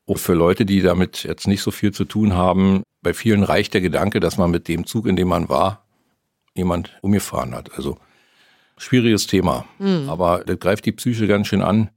auch 0.07 0.19
für 0.19 0.35
Leute, 0.35 0.67
die 0.67 0.83
damit 0.83 1.23
jetzt 1.23 1.47
nicht 1.47 1.63
so 1.63 1.71
viel 1.71 1.93
zu 1.93 2.05
tun 2.05 2.35
haben, 2.35 2.83
bei 3.01 3.15
vielen 3.15 3.43
reicht 3.43 3.75
der 3.75 3.81
Gedanke, 3.81 4.21
dass 4.21 4.37
man 4.37 4.51
mit 4.51 4.69
dem 4.69 4.87
Zug, 4.87 5.07
in 5.07 5.17
dem 5.17 5.29
man 5.29 5.49
war, 5.49 5.85
jemand 6.55 6.99
umgefahren 7.01 7.55
hat. 7.55 7.75
Also 7.77 7.99
Schwieriges 8.77 9.27
Thema. 9.27 9.65
Mhm. 9.79 10.09
Aber 10.09 10.45
das 10.45 10.59
greift 10.59 10.85
die 10.87 10.93
Psyche 10.93 11.27
ganz 11.27 11.47
schön 11.47 11.63
an. 11.63 11.91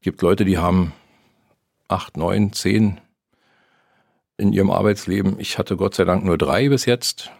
Es 0.00 0.04
gibt 0.04 0.22
Leute, 0.22 0.44
die 0.44 0.58
haben 0.58 0.92
acht, 1.88 2.16
neun, 2.16 2.52
zehn 2.52 3.00
in 4.36 4.52
ihrem 4.52 4.70
Arbeitsleben. 4.70 5.38
Ich 5.38 5.58
hatte 5.58 5.76
Gott 5.76 5.94
sei 5.94 6.04
Dank 6.04 6.24
nur 6.24 6.38
drei 6.38 6.68
bis 6.68 6.84
jetzt. 6.86 7.30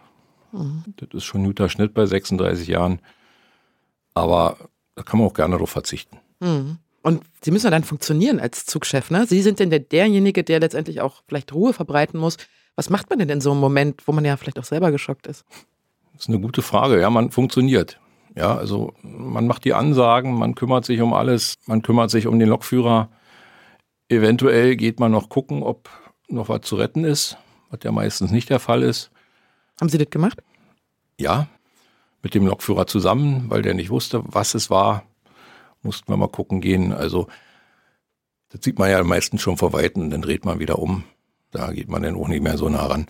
Mhm. 0.51 0.83
Das 0.97 1.09
ist 1.13 1.23
schon 1.23 1.41
ein 1.41 1.47
guter 1.47 1.69
Schnitt 1.69 1.93
bei 1.93 2.05
36 2.05 2.67
Jahren. 2.67 2.99
Aber 4.13 4.57
da 4.95 5.03
kann 5.03 5.19
man 5.19 5.29
auch 5.29 5.33
gerne 5.33 5.55
darauf 5.55 5.69
verzichten. 5.69 6.17
Mhm. 6.39 6.77
Und 7.01 7.23
Sie 7.41 7.51
müssen 7.51 7.71
dann 7.71 7.85
funktionieren 7.85 8.39
als 8.39 8.65
Zugchef, 8.65 9.09
ne? 9.09 9.25
Sie 9.25 9.41
sind 9.41 9.59
denn 9.59 9.69
der, 9.69 9.79
derjenige, 9.79 10.43
der 10.43 10.59
letztendlich 10.59 10.99
auch 10.99 11.23
vielleicht 11.27 11.53
Ruhe 11.53 11.71
verbreiten 11.71 12.19
muss. 12.19 12.35
Was 12.75 12.89
macht 12.89 13.09
man 13.09 13.19
denn 13.19 13.29
in 13.29 13.41
so 13.41 13.51
einem 13.51 13.61
Moment, 13.61 14.07
wo 14.07 14.11
man 14.11 14.25
ja 14.25 14.35
vielleicht 14.35 14.59
auch 14.59 14.65
selber 14.65 14.91
geschockt 14.91 15.27
ist? 15.27 15.45
Das 16.13 16.23
ist 16.23 16.29
eine 16.29 16.39
gute 16.39 16.61
Frage. 16.61 16.99
Ja, 16.99 17.09
man 17.09 17.31
funktioniert. 17.31 17.98
Ja, 18.35 18.55
also 18.55 18.93
man 19.01 19.47
macht 19.47 19.65
die 19.65 19.73
Ansagen, 19.73 20.37
man 20.37 20.55
kümmert 20.55 20.85
sich 20.85 21.01
um 21.01 21.13
alles, 21.13 21.55
man 21.65 21.81
kümmert 21.81 22.11
sich 22.11 22.27
um 22.27 22.39
den 22.39 22.49
Lokführer. 22.49 23.09
Eventuell 24.07 24.75
geht 24.75 24.99
man 24.99 25.11
noch 25.11 25.29
gucken, 25.29 25.63
ob 25.63 25.89
noch 26.27 26.49
was 26.49 26.61
zu 26.61 26.75
retten 26.75 27.03
ist, 27.03 27.37
was 27.69 27.79
ja 27.83 27.91
meistens 27.91 28.31
nicht 28.31 28.49
der 28.49 28.59
Fall 28.59 28.83
ist. 28.83 29.11
Haben 29.79 29.89
Sie 29.89 29.97
das 29.97 30.09
gemacht? 30.09 30.41
Ja, 31.19 31.47
mit 32.21 32.33
dem 32.33 32.45
Lokführer 32.45 32.87
zusammen, 32.87 33.45
weil 33.49 33.61
der 33.61 33.73
nicht 33.73 33.89
wusste, 33.89 34.21
was 34.25 34.53
es 34.53 34.69
war 34.69 35.03
mussten 35.81 36.11
wir 36.11 36.17
mal 36.17 36.27
gucken 36.27 36.61
gehen. 36.61 36.93
Also 36.93 37.27
das 38.49 38.61
sieht 38.63 38.79
man 38.79 38.89
ja 38.89 39.03
meistens 39.03 39.41
schon 39.41 39.57
vor 39.57 39.73
Weitem, 39.73 40.09
dann 40.09 40.21
dreht 40.21 40.45
man 40.45 40.59
wieder 40.59 40.79
um. 40.79 41.03
Da 41.51 41.71
geht 41.71 41.89
man 41.89 42.03
dann 42.03 42.15
auch 42.15 42.27
nicht 42.27 42.43
mehr 42.43 42.57
so 42.57 42.69
nah 42.69 42.85
ran. 42.85 43.07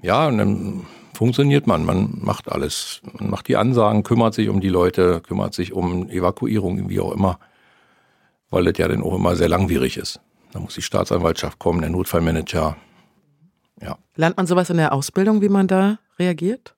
Ja, 0.00 0.26
und 0.26 0.38
dann 0.38 0.86
funktioniert 1.22 1.68
man. 1.68 1.84
Man 1.84 2.18
macht 2.20 2.50
alles. 2.50 3.00
Man 3.16 3.30
macht 3.30 3.46
die 3.46 3.56
Ansagen, 3.56 4.02
kümmert 4.02 4.34
sich 4.34 4.48
um 4.48 4.60
die 4.60 4.68
Leute, 4.68 5.20
kümmert 5.20 5.54
sich 5.54 5.72
um 5.72 6.10
Evakuierung, 6.10 6.88
wie 6.88 6.98
auch 6.98 7.12
immer. 7.12 7.38
Weil 8.50 8.64
das 8.64 8.76
ja 8.78 8.88
dann 8.88 9.04
auch 9.04 9.14
immer 9.14 9.36
sehr 9.36 9.48
langwierig 9.48 9.98
ist. 9.98 10.18
Da 10.52 10.58
muss 10.58 10.74
die 10.74 10.82
Staatsanwaltschaft 10.82 11.60
kommen, 11.60 11.80
der 11.80 11.90
Notfallmanager. 11.90 12.76
Ja. 13.80 13.98
Lernt 14.16 14.36
man 14.36 14.48
sowas 14.48 14.68
in 14.70 14.78
der 14.78 14.92
Ausbildung, 14.92 15.42
wie 15.42 15.48
man 15.48 15.68
da 15.68 16.00
reagiert? 16.18 16.74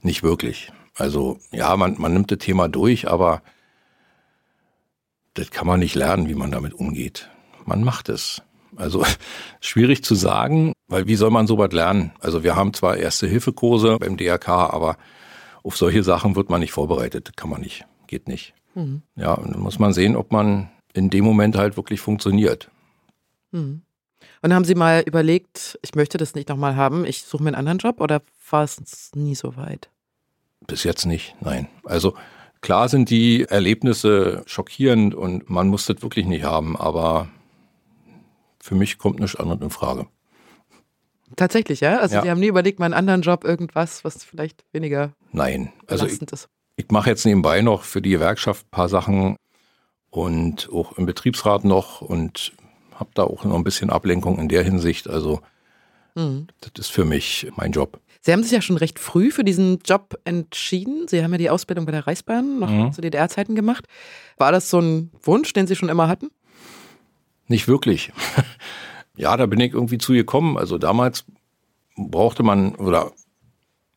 Nicht 0.00 0.22
wirklich. 0.22 0.70
Also 0.94 1.40
ja, 1.50 1.76
man, 1.76 1.96
man 1.98 2.12
nimmt 2.12 2.30
das 2.30 2.38
Thema 2.38 2.68
durch, 2.68 3.10
aber 3.10 3.42
das 5.34 5.50
kann 5.50 5.66
man 5.66 5.80
nicht 5.80 5.96
lernen, 5.96 6.28
wie 6.28 6.36
man 6.36 6.52
damit 6.52 6.72
umgeht. 6.72 7.28
Man 7.64 7.82
macht 7.82 8.10
es. 8.10 8.42
Also 8.76 9.04
schwierig 9.60 10.04
zu 10.04 10.14
sagen, 10.14 10.72
weil 10.88 11.06
wie 11.06 11.16
soll 11.16 11.30
man 11.30 11.46
sowas 11.46 11.72
lernen? 11.72 12.12
Also 12.20 12.42
wir 12.42 12.56
haben 12.56 12.74
zwar 12.74 12.96
Erste-Hilfe-Kurse 12.96 13.98
beim 13.98 14.16
DRK, 14.16 14.48
aber 14.48 14.96
auf 15.62 15.76
solche 15.76 16.02
Sachen 16.02 16.36
wird 16.36 16.50
man 16.50 16.60
nicht 16.60 16.72
vorbereitet. 16.72 17.36
Kann 17.36 17.50
man 17.50 17.60
nicht. 17.60 17.86
Geht 18.06 18.28
nicht. 18.28 18.54
Mhm. 18.74 19.02
Ja, 19.16 19.34
und 19.34 19.52
dann 19.52 19.60
muss 19.60 19.78
man 19.78 19.92
sehen, 19.92 20.16
ob 20.16 20.32
man 20.32 20.70
in 20.92 21.10
dem 21.10 21.24
Moment 21.24 21.56
halt 21.56 21.76
wirklich 21.76 22.00
funktioniert. 22.00 22.70
Mhm. 23.50 23.82
Und 24.42 24.54
haben 24.54 24.64
Sie 24.64 24.74
mal 24.74 25.02
überlegt, 25.06 25.78
ich 25.82 25.94
möchte 25.94 26.18
das 26.18 26.34
nicht 26.34 26.48
nochmal 26.48 26.76
haben, 26.76 27.04
ich 27.04 27.22
suche 27.22 27.42
mir 27.42 27.50
einen 27.50 27.56
anderen 27.56 27.78
Job 27.78 28.00
oder 28.00 28.22
war 28.50 28.64
es 28.64 29.10
nie 29.14 29.34
so 29.34 29.56
weit? 29.56 29.90
Bis 30.66 30.84
jetzt 30.84 31.06
nicht, 31.06 31.34
nein. 31.40 31.68
Also 31.84 32.14
Klar 32.64 32.88
sind 32.88 33.10
die 33.10 33.44
Erlebnisse 33.44 34.42
schockierend 34.46 35.14
und 35.14 35.50
man 35.50 35.68
muss 35.68 35.84
das 35.84 36.00
wirklich 36.00 36.24
nicht 36.24 36.44
haben, 36.44 36.78
aber 36.78 37.28
für 38.64 38.74
mich 38.74 38.96
kommt 38.96 39.20
nichts 39.20 39.36
anderes 39.36 39.60
in 39.60 39.68
Frage. 39.68 40.06
Tatsächlich, 41.36 41.80
ja? 41.80 41.98
Also 41.98 42.14
ja. 42.14 42.22
Sie 42.22 42.30
haben 42.30 42.40
nie 42.40 42.46
überlegt, 42.46 42.78
mal 42.78 42.86
einen 42.86 42.94
anderen 42.94 43.20
Job, 43.20 43.44
irgendwas, 43.44 44.04
was 44.04 44.24
vielleicht 44.24 44.64
weniger 44.72 45.12
Nein, 45.32 45.70
also 45.86 46.06
ich, 46.06 46.20
ist. 46.22 46.48
ich 46.76 46.90
mache 46.90 47.10
jetzt 47.10 47.26
nebenbei 47.26 47.60
noch 47.60 47.82
für 47.82 48.00
die 48.00 48.10
Gewerkschaft 48.10 48.66
ein 48.66 48.70
paar 48.70 48.88
Sachen 48.88 49.36
und 50.08 50.70
auch 50.72 50.96
im 50.96 51.04
Betriebsrat 51.04 51.64
noch 51.64 52.00
und 52.00 52.52
habe 52.94 53.10
da 53.12 53.24
auch 53.24 53.44
noch 53.44 53.54
ein 53.54 53.64
bisschen 53.64 53.90
Ablenkung 53.90 54.38
in 54.38 54.48
der 54.48 54.62
Hinsicht. 54.62 55.10
Also 55.10 55.40
mhm. 56.14 56.46
das 56.60 56.86
ist 56.86 56.92
für 56.92 57.04
mich 57.04 57.48
mein 57.56 57.72
Job. 57.72 58.00
Sie 58.22 58.32
haben 58.32 58.42
sich 58.42 58.52
ja 58.52 58.62
schon 58.62 58.78
recht 58.78 58.98
früh 58.98 59.30
für 59.30 59.44
diesen 59.44 59.80
Job 59.84 60.18
entschieden. 60.24 61.06
Sie 61.06 61.22
haben 61.22 61.32
ja 61.32 61.38
die 61.38 61.50
Ausbildung 61.50 61.84
bei 61.84 61.92
der 61.92 62.06
Reichsbahn 62.06 62.60
noch 62.60 62.70
mhm. 62.70 62.92
zu 62.92 63.02
DDR-Zeiten 63.02 63.54
gemacht. 63.54 63.86
War 64.38 64.52
das 64.52 64.70
so 64.70 64.78
ein 64.78 65.10
Wunsch, 65.22 65.52
den 65.52 65.66
Sie 65.66 65.76
schon 65.76 65.90
immer 65.90 66.08
hatten? 66.08 66.30
Nicht 67.48 67.68
wirklich. 67.68 68.12
ja, 69.16 69.36
da 69.36 69.46
bin 69.46 69.60
ich 69.60 69.72
irgendwie 69.72 69.98
zu 69.98 70.12
gekommen. 70.12 70.56
Also 70.56 70.78
damals 70.78 71.24
brauchte 71.96 72.42
man 72.42 72.74
oder 72.76 73.12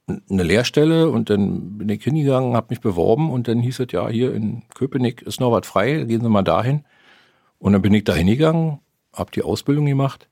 eine 0.07 0.43
Lehrstelle 0.43 1.09
und 1.09 1.29
dann 1.29 1.77
bin 1.77 1.89
ich 1.89 2.03
hingegangen, 2.03 2.55
habe 2.55 2.67
mich 2.69 2.79
beworben 2.79 3.29
und 3.29 3.47
dann 3.47 3.59
hieß 3.59 3.79
es 3.81 3.91
ja, 3.91 4.07
hier 4.07 4.33
in 4.33 4.63
Köpenick 4.73 5.21
ist 5.21 5.41
noch 5.41 5.51
was 5.51 5.67
frei, 5.67 6.03
gehen 6.03 6.21
Sie 6.21 6.29
mal 6.29 6.43
dahin. 6.43 6.85
Und 7.59 7.73
dann 7.73 7.81
bin 7.81 7.93
ich 7.93 8.05
da 8.05 8.13
hingegangen, 8.13 8.79
habe 9.13 9.31
die 9.31 9.41
Ausbildung 9.41 9.85
gemacht 9.85 10.29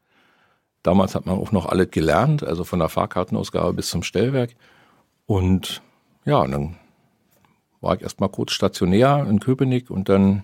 Damals 0.86 1.16
hat 1.16 1.26
man 1.26 1.40
auch 1.40 1.52
noch 1.52 1.66
alles 1.66 1.90
gelernt, 1.90 2.44
also 2.44 2.64
von 2.64 2.78
der 2.78 2.90
Fahrkartenausgabe 2.90 3.74
bis 3.74 3.90
zum 3.90 4.04
Stellwerk. 4.04 4.56
Und 5.26 5.82
ja, 6.26 6.42
und 6.42 6.52
dann 6.52 6.76
war 7.82 7.96
ich 7.96 8.04
erstmal 8.04 8.30
kurz 8.30 8.52
stationär 8.52 9.26
in 9.28 9.40
Köpenick 9.40 9.90
und 9.90 10.10
dann 10.10 10.44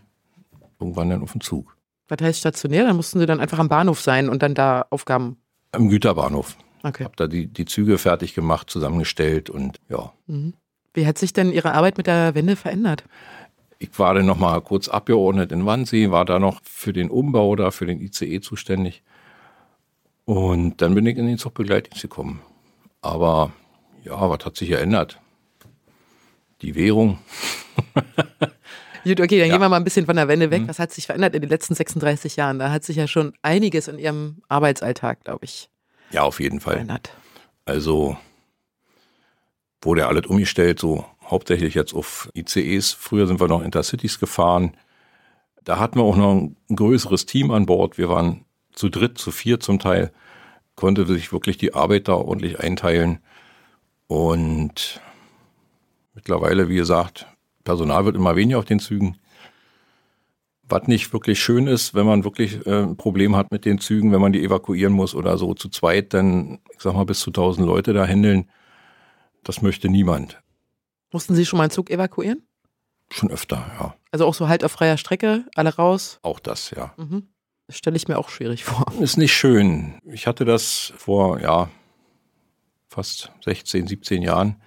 irgendwann 0.80 1.12
dann 1.12 1.22
auf 1.22 1.34
dem 1.34 1.42
Zug. 1.42 1.78
Was 2.12 2.22
heißt 2.22 2.40
stationär? 2.40 2.84
Dann 2.84 2.98
mussten 2.98 3.20
Sie 3.20 3.26
dann 3.26 3.40
einfach 3.40 3.58
am 3.58 3.70
Bahnhof 3.70 4.02
sein 4.02 4.28
und 4.28 4.44
dann 4.44 4.54
da 4.54 4.86
Aufgaben. 4.90 5.38
Am 5.72 5.88
Güterbahnhof. 5.88 6.58
Okay. 6.84 7.06
Hab 7.06 7.16
da 7.16 7.28
die, 7.28 7.48
die 7.48 7.64
Züge 7.64 7.98
fertig 7.98 8.34
gemacht, 8.34 8.70
zusammengestellt 8.70 9.50
und 9.50 9.80
ja. 9.88 10.12
Mhm. 10.28 10.54
Wie 10.94 11.08
hat 11.08 11.18
sich 11.18 11.32
denn 11.32 11.54
Ihre 11.54 11.74
Arbeit 11.74 11.98
mit 11.98 12.08
der 12.08 12.36
Wende 12.36 12.58
verändert? 12.58 13.06
Ich 13.80 13.98
war 13.98 14.14
dann 14.14 14.26
nochmal 14.26 14.60
kurz 14.60 14.90
abgeordnet 14.90 15.54
in 15.54 15.66
Wannsee, 15.66 16.12
war 16.12 16.26
da 16.26 16.38
noch 16.38 16.60
für 16.66 16.92
den 16.92 17.10
Umbau 17.10 17.56
da, 17.56 17.72
für 17.72 17.86
den 17.86 18.02
ICE 18.02 18.42
zuständig. 18.42 19.04
Und 20.26 20.82
dann 20.82 20.94
bin 20.94 21.06
ich 21.06 21.18
in 21.18 21.28
den 21.28 21.38
Zuchtbegleitdienst 21.38 22.02
gekommen. 22.02 22.42
Aber 23.02 23.54
ja, 24.04 24.30
was 24.30 24.44
hat 24.44 24.58
sich 24.58 24.68
geändert? 24.68 25.22
Die 26.62 26.76
Währung. 26.76 27.20
Gut, 29.04 29.20
okay, 29.20 29.40
dann 29.40 29.48
ja. 29.48 29.54
gehen 29.54 29.62
wir 29.62 29.70
mal 29.70 29.78
ein 29.78 29.84
bisschen 29.84 30.06
von 30.06 30.16
der 30.16 30.28
Wende 30.28 30.52
weg. 30.52 30.64
Mhm. 30.64 30.68
Was 30.68 30.80
hat 30.80 30.92
sich 30.92 31.06
verändert 31.06 31.36
in 31.36 31.42
den 31.42 31.50
letzten 31.50 31.76
36 31.76 32.36
Jahren? 32.36 32.60
Da 32.60 32.72
hat 32.72 32.84
sich 32.84 32.98
ja 32.98 33.08
schon 33.08 33.34
einiges 33.42 33.88
in 33.88 33.98
Ihrem 33.98 34.42
Arbeitsalltag, 34.48 35.24
glaube 35.24 35.46
ich. 35.46 35.70
Ja, 36.12 36.24
auf 36.24 36.40
jeden 36.40 36.60
Fall. 36.60 36.74
Verändert. 36.74 37.12
Also 37.66 38.18
wurde 39.82 40.02
ja 40.02 40.08
alles 40.08 40.28
umgestellt, 40.28 40.80
so 40.80 41.06
hauptsächlich 41.26 41.74
jetzt 41.74 41.94
auf 41.94 42.30
ICEs. 42.36 42.92
Früher 42.92 43.28
sind 43.28 43.40
wir 43.40 43.48
noch 43.48 43.64
Intercities 43.64 44.20
gefahren. 44.20 44.76
Da 45.64 45.80
hatten 45.80 46.00
wir 46.00 46.04
auch 46.04 46.18
noch 46.18 46.34
ein 46.34 46.56
größeres 46.76 47.26
Team 47.26 47.52
an 47.52 47.66
Bord. 47.66 47.98
Wir 47.98 48.10
waren 48.10 48.46
zu 48.74 48.90
dritt, 48.90 49.18
zu 49.18 49.32
vier 49.32 49.60
zum 49.60 49.80
Teil, 49.80 50.12
konnte 50.76 51.06
sich 51.06 51.32
wirklich 51.32 51.58
die 51.58 51.74
Arbeit 51.74 52.08
da 52.08 52.14
ordentlich 52.14 52.60
einteilen. 52.60 53.20
Und 54.08 55.02
mittlerweile, 56.14 56.68
wie 56.68 56.76
gesagt, 56.76 57.28
Personal 57.64 58.06
wird 58.06 58.16
immer 58.16 58.36
weniger 58.36 58.60
auf 58.60 58.66
den 58.66 58.80
Zügen. 58.80 59.18
Was 60.64 60.88
nicht 60.88 61.12
wirklich 61.12 61.42
schön 61.42 61.68
ist, 61.68 61.94
wenn 61.94 62.06
man 62.06 62.24
wirklich 62.24 62.66
äh, 62.66 62.84
ein 62.84 62.96
Problem 62.96 63.36
hat 63.36 63.52
mit 63.52 63.66
den 63.66 63.80
Zügen, 63.80 64.12
wenn 64.12 64.22
man 64.22 64.32
die 64.32 64.44
evakuieren 64.44 64.94
muss 64.94 65.16
oder 65.16 65.38
so 65.38 65.54
zu 65.54 65.70
zweit, 65.70 66.14
dann, 66.14 66.60
ich 66.74 66.82
sag 66.82 66.94
mal, 66.94 67.06
bis 67.06 67.20
zu 67.20 67.30
1000 67.30 67.68
Leute 67.68 67.94
da 67.94 68.06
händeln. 68.06 68.50
Das 69.44 69.62
möchte 69.62 69.90
niemand. 69.90 70.42
Mussten 71.12 71.36
Sie 71.36 71.46
schon 71.46 71.58
mal 71.58 71.64
einen 71.64 71.72
Zug 71.72 71.90
evakuieren? 71.90 72.44
Schon 73.12 73.30
öfter, 73.30 73.70
ja. 73.80 73.96
Also 74.12 74.26
auch 74.26 74.34
so 74.34 74.48
halt 74.48 74.64
auf 74.64 74.72
freier 74.72 74.98
Strecke, 74.98 75.46
alle 75.56 75.76
raus? 75.76 76.20
Auch 76.22 76.40
das, 76.40 76.72
ja. 76.72 76.94
Mhm. 76.98 77.28
Das 77.68 77.78
stelle 77.78 77.98
ich 77.98 78.08
mir 78.08 78.18
auch 78.18 78.30
schwierig 78.30 78.64
vor. 78.64 78.86
Ist 79.00 79.18
nicht 79.18 79.34
schön. 79.34 79.96
Ich 80.06 80.28
hatte 80.28 80.46
das 80.46 80.94
vor, 80.98 81.40
ja, 81.42 81.70
fast 82.88 83.32
16, 83.44 83.88
17 83.88 84.22
Jahren 84.22 84.62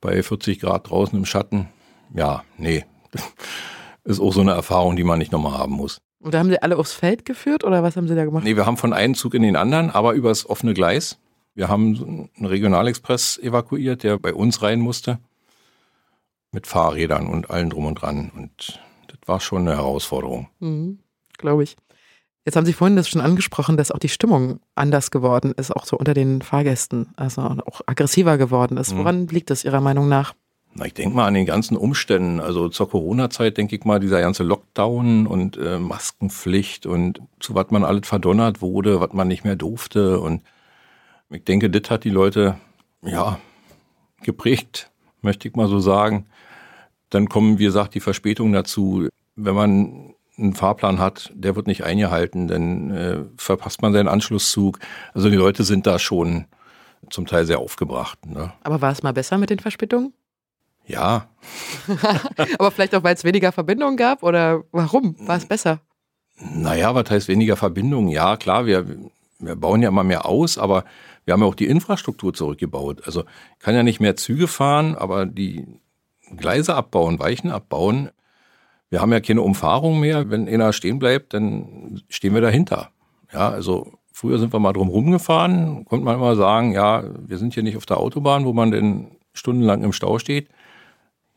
bei 0.00 0.22
40 0.22 0.60
Grad 0.60 0.90
draußen 0.90 1.18
im 1.18 1.24
Schatten. 1.24 1.68
Ja, 2.12 2.44
nee. 2.58 2.84
Ist 4.04 4.20
auch 4.20 4.32
so 4.32 4.40
eine 4.40 4.52
Erfahrung, 4.52 4.96
die 4.96 5.04
man 5.04 5.18
nicht 5.18 5.32
nochmal 5.32 5.56
haben 5.56 5.72
muss. 5.72 6.00
Und 6.20 6.34
da 6.34 6.38
haben 6.38 6.48
Sie 6.48 6.60
alle 6.60 6.76
aufs 6.76 6.92
Feld 6.92 7.24
geführt 7.24 7.64
oder 7.64 7.82
was 7.82 7.96
haben 7.96 8.08
Sie 8.08 8.14
da 8.14 8.24
gemacht? 8.24 8.44
Nee, 8.44 8.56
wir 8.56 8.66
haben 8.66 8.76
von 8.76 8.92
einem 8.92 9.14
Zug 9.14 9.34
in 9.34 9.42
den 9.42 9.56
anderen, 9.56 9.90
aber 9.90 10.12
übers 10.14 10.48
offene 10.48 10.74
Gleis. 10.74 11.18
Wir 11.54 11.68
haben 11.68 12.30
einen 12.36 12.46
Regionalexpress 12.46 13.38
evakuiert, 13.38 14.02
der 14.02 14.18
bei 14.18 14.34
uns 14.34 14.62
rein 14.62 14.80
musste. 14.80 15.18
Mit 16.50 16.66
Fahrrädern 16.66 17.26
und 17.26 17.50
allem 17.50 17.70
drum 17.70 17.86
und 17.86 17.96
dran. 17.96 18.30
Und 18.34 18.80
das 19.08 19.18
war 19.26 19.40
schon 19.40 19.62
eine 19.62 19.76
Herausforderung. 19.76 20.48
Mhm, 20.60 21.00
Glaube 21.38 21.64
ich. 21.64 21.76
Jetzt 22.44 22.56
haben 22.56 22.66
Sie 22.66 22.74
vorhin 22.74 22.96
das 22.96 23.08
schon 23.08 23.22
angesprochen, 23.22 23.76
dass 23.76 23.90
auch 23.90 23.98
die 23.98 24.08
Stimmung 24.08 24.60
anders 24.74 25.10
geworden 25.10 25.52
ist, 25.56 25.74
auch 25.74 25.86
so 25.86 25.96
unter 25.96 26.12
den 26.12 26.42
Fahrgästen, 26.42 27.08
also 27.16 27.40
auch 27.40 27.80
aggressiver 27.86 28.36
geworden 28.36 28.76
ist. 28.76 28.92
Mhm. 28.92 28.98
Woran 28.98 29.26
liegt 29.28 29.50
das 29.50 29.64
Ihrer 29.64 29.80
Meinung 29.80 30.08
nach? 30.08 30.34
Na, 30.76 30.86
ich 30.86 30.94
denke 30.94 31.14
mal 31.14 31.26
an 31.26 31.34
den 31.34 31.46
ganzen 31.46 31.76
Umständen. 31.76 32.40
Also 32.40 32.68
zur 32.68 32.90
Corona-Zeit 32.90 33.56
denke 33.56 33.76
ich 33.76 33.84
mal, 33.84 34.00
dieser 34.00 34.20
ganze 34.20 34.42
Lockdown 34.42 35.26
und 35.26 35.56
äh, 35.56 35.78
Maskenpflicht 35.78 36.84
und 36.84 37.20
zu 37.38 37.54
was 37.54 37.70
man 37.70 37.84
alles 37.84 38.08
verdonnert 38.08 38.60
wurde, 38.60 39.00
was 39.00 39.12
man 39.12 39.28
nicht 39.28 39.44
mehr 39.44 39.54
durfte. 39.54 40.18
Und 40.18 40.42
ich 41.30 41.44
denke, 41.44 41.70
das 41.70 41.90
hat 41.90 42.02
die 42.02 42.10
Leute 42.10 42.58
ja 43.02 43.38
geprägt, 44.22 44.90
möchte 45.22 45.46
ich 45.46 45.54
mal 45.54 45.68
so 45.68 45.78
sagen. 45.78 46.26
Dann 47.08 47.28
kommen, 47.28 47.60
wie 47.60 47.64
gesagt, 47.64 47.94
die 47.94 48.00
Verspätungen 48.00 48.52
dazu. 48.52 49.06
Wenn 49.36 49.54
man 49.54 50.14
einen 50.36 50.54
Fahrplan 50.54 50.98
hat, 50.98 51.30
der 51.34 51.54
wird 51.54 51.68
nicht 51.68 51.84
eingehalten, 51.84 52.48
dann 52.48 52.90
äh, 52.90 53.24
verpasst 53.36 53.82
man 53.82 53.92
seinen 53.92 54.08
Anschlusszug. 54.08 54.80
Also 55.12 55.30
die 55.30 55.36
Leute 55.36 55.62
sind 55.62 55.86
da 55.86 56.00
schon 56.00 56.46
zum 57.10 57.26
Teil 57.26 57.46
sehr 57.46 57.60
aufgebracht. 57.60 58.26
Ne? 58.26 58.52
Aber 58.64 58.80
war 58.80 58.90
es 58.90 59.04
mal 59.04 59.12
besser 59.12 59.38
mit 59.38 59.50
den 59.50 59.60
Verspätungen? 59.60 60.12
Ja. 60.86 61.28
Aber 62.58 62.70
vielleicht 62.70 62.94
auch, 62.94 63.02
weil 63.02 63.14
es 63.14 63.24
weniger 63.24 63.52
Verbindungen 63.52 63.96
gab 63.96 64.22
oder 64.22 64.64
warum 64.72 65.16
war 65.26 65.36
es 65.36 65.46
besser? 65.46 65.80
Naja, 66.36 66.94
was 66.94 67.10
heißt 67.10 67.28
weniger 67.28 67.56
Verbindungen? 67.56 68.08
Ja, 68.08 68.36
klar, 68.36 68.66
wir, 68.66 68.86
wir 69.38 69.56
bauen 69.56 69.82
ja 69.82 69.88
immer 69.88 70.04
mehr 70.04 70.26
aus, 70.26 70.58
aber 70.58 70.84
wir 71.24 71.32
haben 71.32 71.40
ja 71.40 71.46
auch 71.46 71.54
die 71.54 71.66
Infrastruktur 71.66 72.34
zurückgebaut. 72.34 73.02
Also 73.06 73.24
kann 73.60 73.74
ja 73.74 73.82
nicht 73.82 74.00
mehr 74.00 74.16
Züge 74.16 74.48
fahren, 74.48 74.94
aber 74.96 75.26
die 75.26 75.66
Gleise 76.36 76.74
abbauen, 76.74 77.18
Weichen 77.18 77.50
abbauen. 77.50 78.10
Wir 78.90 79.00
haben 79.00 79.12
ja 79.12 79.20
keine 79.20 79.42
Umfahrung 79.42 80.00
mehr. 80.00 80.30
Wenn 80.30 80.48
einer 80.48 80.72
stehen 80.72 80.98
bleibt, 80.98 81.34
dann 81.34 82.02
stehen 82.08 82.34
wir 82.34 82.40
dahinter. 82.40 82.90
Ja, 83.32 83.48
also 83.48 83.92
früher 84.12 84.38
sind 84.38 84.52
wir 84.52 84.60
mal 84.60 84.72
drum 84.72 84.88
rumgefahren, 84.88 85.84
konnte 85.86 86.04
man 86.04 86.16
immer 86.16 86.36
sagen, 86.36 86.72
ja, 86.72 87.04
wir 87.26 87.38
sind 87.38 87.54
hier 87.54 87.62
nicht 87.62 87.76
auf 87.76 87.86
der 87.86 87.98
Autobahn, 87.98 88.44
wo 88.44 88.52
man 88.52 88.70
denn 88.70 89.16
stundenlang 89.32 89.82
im 89.82 89.92
Stau 89.92 90.18
steht. 90.18 90.48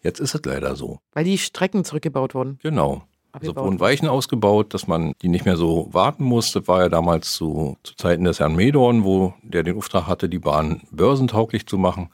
Jetzt 0.08 0.22
ist 0.22 0.34
es 0.34 0.42
leider 0.46 0.78
so. 0.78 1.00
Weil 1.12 1.26
die 1.26 1.38
Strecken 1.38 1.84
zurückgebaut 1.84 2.34
wurden. 2.34 2.60
Genau. 2.64 3.04
Also 3.34 3.54
wurden 3.58 3.82
Weichen 3.82 4.08
ausgebaut, 4.08 4.74
dass 4.74 4.88
man 4.88 5.12
die 5.22 5.28
nicht 5.28 5.44
mehr 5.44 5.58
so 5.58 5.90
warten 5.92 6.24
muss. 6.24 6.54
Das 6.54 6.66
war 6.70 6.84
ja 6.84 6.88
damals 6.88 7.34
zu, 7.34 7.76
zu 7.84 7.94
Zeiten 7.98 8.24
des 8.24 8.40
Herrn 8.40 8.56
Medorn, 8.56 9.04
wo 9.04 9.34
der 9.44 9.64
den 9.64 9.78
Auftrag 9.78 10.08
hatte, 10.08 10.30
die 10.30 10.40
Bahn 10.40 10.82
börsentauglich 10.92 11.68
zu 11.68 11.78
machen. 11.78 12.10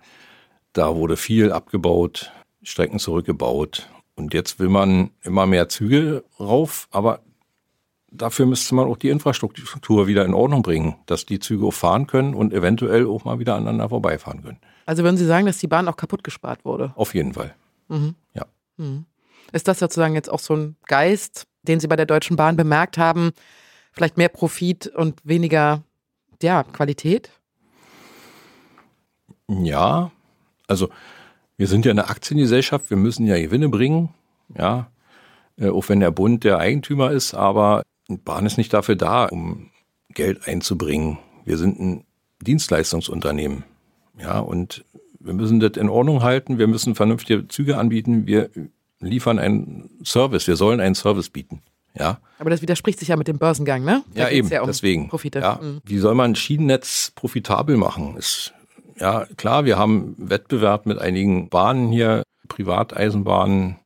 Da 0.74 0.96
wurde 0.96 1.18
viel 1.18 1.52
abgebaut, 1.52 2.32
Strecken 2.64 2.98
zurückgebaut. 2.98 3.88
Und 4.16 4.34
jetzt 4.34 4.58
will 4.58 4.70
man 4.70 5.12
immer 5.22 5.46
mehr 5.46 5.70
Züge 5.70 6.24
rauf, 6.40 6.88
aber 6.90 7.20
dafür 8.12 8.48
müsste 8.48 8.74
man 8.74 8.88
auch 8.88 8.98
die 8.98 9.10
Infrastruktur 9.10 10.08
wieder 10.08 10.26
in 10.26 10.34
Ordnung 10.34 10.64
bringen, 10.64 10.96
dass 11.06 11.28
die 11.28 11.38
Züge 11.38 11.68
auch 11.68 11.74
fahren 11.76 12.08
können 12.08 12.34
und 12.34 12.54
eventuell 12.54 13.06
auch 13.06 13.24
mal 13.24 13.38
wieder 13.38 13.54
aneinander 13.54 13.90
vorbeifahren 13.90 14.42
können. 14.42 14.58
Also 14.88 15.04
würden 15.04 15.18
Sie 15.18 15.28
sagen, 15.28 15.46
dass 15.46 15.60
die 15.60 15.68
Bahn 15.68 15.88
auch 15.88 15.96
kaputt 15.96 16.24
gespart 16.24 16.66
wurde? 16.66 16.92
Auf 16.96 17.14
jeden 17.14 17.34
Fall. 17.34 17.54
Mhm. 17.88 18.16
Ja. 18.34 18.46
Mhm. 18.78 19.06
Ist 19.52 19.68
das 19.68 19.80
sozusagen 19.80 20.16
jetzt 20.16 20.30
auch 20.30 20.40
so 20.40 20.56
ein 20.56 20.76
Geist, 20.88 21.46
den 21.64 21.80
Sie 21.80 21.88
bei 21.88 21.96
der 21.96 22.06
Deutschen 22.06 22.36
Bahn 22.36 22.56
bemerkt 22.56 22.98
haben? 22.98 23.32
Vielleicht 23.92 24.18
mehr 24.18 24.30
Profit 24.30 24.88
und 24.88 25.20
weniger 25.24 25.84
ja, 26.42 26.64
Qualität? 26.64 27.32
Ja, 29.48 30.12
also 30.68 30.90
wir 31.58 31.68
sind 31.68 31.86
ja 31.86 31.92
eine 31.92 32.10
Aktiengesellschaft, 32.10 32.90
wir 32.90 32.98
müssen 32.98 33.26
ja 33.26 33.40
Gewinne 33.40 33.70
bringen, 33.70 34.10
ja, 34.58 34.90
äh, 35.58 35.70
auch 35.70 35.90
wenn 35.90 36.00
der 36.00 36.12
Bund 36.12 36.44
der 36.44 36.58
Eigentümer 36.58 37.12
ist, 37.12 37.34
aber 37.34 37.84
die 38.10 38.18
Bahn 38.18 38.46
ist 38.46 38.58
nicht 38.58 38.74
dafür 38.74 38.96
da, 38.96 39.26
um 39.26 39.70
Geld 40.10 40.48
einzubringen. 40.48 41.20
Wir 41.46 41.58
sind 41.58 41.80
ein 41.80 42.06
Dienstleistungsunternehmen, 42.42 43.64
ja, 44.18 44.40
und 44.40 44.84
wir 45.24 45.34
müssen 45.34 45.60
das 45.60 45.78
in 45.78 45.90
Ordnung 45.90 46.22
halten, 46.22 46.58
wir 46.58 46.68
müssen 46.68 46.96
vernünftige 46.96 47.48
Züge 47.48 47.78
anbieten, 47.78 48.28
wir 48.28 48.50
liefern 49.00 49.40
einen 49.40 49.90
Service, 50.04 50.48
wir 50.48 50.56
sollen 50.56 50.80
einen 50.80 50.96
Service 50.96 51.30
bieten. 51.30 51.62
Ja. 51.98 52.20
Aber 52.40 52.50
das 52.50 52.62
widerspricht 52.62 53.00
sich 53.00 53.10
ja 53.10 53.18
mit 53.18 53.28
dem 53.28 53.38
Börsengang, 53.38 53.84
ne? 53.84 54.04
Da 54.14 54.24
ja, 54.24 54.30
eben, 54.30 54.48
ja 54.50 54.62
um 54.62 54.68
deswegen. 54.68 55.10
Profite. 55.10 55.40
Ja. 55.40 55.60
Mhm. 55.62 55.82
Wie 55.86 55.98
soll 56.00 56.16
man 56.16 56.32
ein 56.32 56.36
Schienennetz 56.36 57.12
profitabel 57.16 57.78
machen? 57.78 58.18
Ist, 58.18 58.54
ja, 59.00 59.26
klar, 59.38 59.66
wir 59.66 59.78
haben 59.78 60.16
Wettbewerb 60.18 60.86
mit 60.86 61.00
einigen 61.00 61.50
Bahnen 61.50 61.92
hier, 61.92 62.24
Privateisenbahnen, 62.48 63.78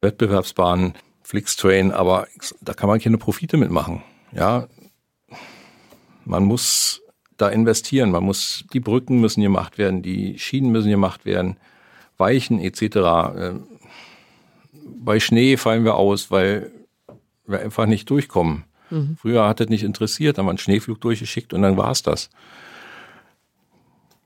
Wettbewerbsbahnen, 0.00 0.94
Flixtrain, 1.22 1.92
aber 1.92 2.26
da 2.60 2.74
kann 2.74 2.88
man 2.88 2.98
keine 2.98 3.18
Profite 3.18 3.56
mitmachen. 3.56 4.02
Ja, 4.32 4.66
man 6.24 6.44
muss 6.44 7.02
da 7.36 7.48
investieren, 7.48 8.10
man 8.10 8.24
muss, 8.24 8.64
die 8.72 8.80
Brücken 8.80 9.20
müssen 9.20 9.42
gemacht 9.42 9.78
werden, 9.78 10.02
die 10.02 10.38
Schienen 10.38 10.70
müssen 10.70 10.90
gemacht 10.90 11.24
werden, 11.24 11.56
Weichen 12.18 12.60
etc 12.60 13.60
bei 15.04 15.20
Schnee 15.20 15.56
fallen 15.56 15.84
wir 15.84 15.96
aus, 15.96 16.30
weil 16.30 16.70
wir 17.46 17.60
einfach 17.60 17.86
nicht 17.86 18.08
durchkommen. 18.08 18.64
Mhm. 18.90 19.16
Früher 19.20 19.46
hat 19.46 19.60
es 19.60 19.68
nicht 19.68 19.82
interessiert, 19.82 20.38
dann 20.38 20.42
haben 20.42 20.48
wir 20.48 20.50
einen 20.52 20.58
Schneeflug 20.58 21.00
durchgeschickt 21.00 21.52
und 21.52 21.62
dann 21.62 21.76
war 21.76 21.90
es 21.90 22.02
das. 22.02 22.30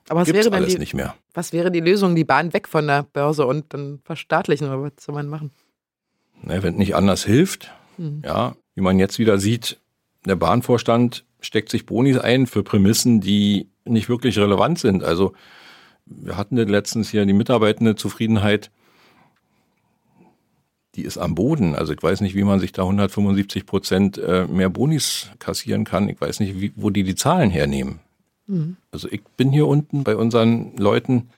Aber 0.09 0.21
was 0.21 0.27
Gibt's 0.27 0.45
wäre 0.45 0.55
alles 0.55 0.75
die, 0.75 0.79
nicht 0.79 0.95
mehr. 0.95 1.14
Was 1.35 1.53
wäre 1.53 1.71
die 1.71 1.81
Lösung? 1.81 2.14
Die 2.14 2.25
Bahn 2.25 2.53
weg 2.53 2.69
von 2.69 2.87
der 2.87 3.03
Börse 3.03 3.47
und 3.47 3.73
dann 3.75 4.01
verstaatlichen 4.05 4.69
oder 4.69 4.83
was 4.83 5.05
soll 5.05 5.14
man 5.14 5.29
machen? 5.29 5.51
Na, 6.42 6.62
wenn 6.62 6.77
nicht 6.77 6.95
anders 6.95 7.25
hilft, 7.25 7.73
mhm. 7.97 8.23
ja, 8.25 8.55
wie 8.75 8.83
man 8.83 8.99
jetzt 8.99 9.19
wieder 9.19 9.38
sieht, 9.38 9.81
der 10.25 10.37
Bahnvorstand 10.37 11.25
steckt 11.47 11.71
sich 11.71 11.87
Bonis 11.87 12.19
ein 12.19 12.47
für 12.47 12.63
Prämissen, 12.63 13.21
die 13.21 13.69
nicht 13.85 14.09
wirklich 14.09 14.39
relevant 14.39 14.79
sind. 14.79 15.05
Also 15.05 15.33
wir 16.05 16.37
hatten 16.37 16.57
letztens 16.57 17.11
hier 17.11 17.25
die 17.25 17.33
mitarbeitende 17.33 17.95
Zufriedenheit 17.95 18.71
die 20.97 21.03
ist 21.03 21.19
am 21.19 21.35
Boden. 21.35 21.75
Also 21.75 21.93
ich 21.93 22.03
weiß 22.03 22.23
nicht, 22.23 22.35
wie 22.35 22.45
man 22.45 22.59
sich 22.59 22.73
da 22.73 22.83
175 22.83 23.67
Prozent 23.67 24.19
äh, 24.19 24.47
mehr 24.47 24.71
Bonis 24.71 25.31
kassieren 25.39 25.85
kann. 25.85 26.09
Ich 26.09 26.21
weiß 26.21 26.41
nicht, 26.41 26.61
wie, 26.61 26.73
wo 26.75 26.91
die 26.91 27.05
die 27.05 27.15
Zahlen 27.15 27.51
hernehmen. 27.51 28.01
Mhm. 28.47 28.77
Also 28.91 29.09
ich 29.11 29.23
bin 29.37 29.53
hier 29.53 29.67
unten 29.67 30.05
bei 30.05 30.17
unseren 30.17 30.77
Leuten. 30.77 31.31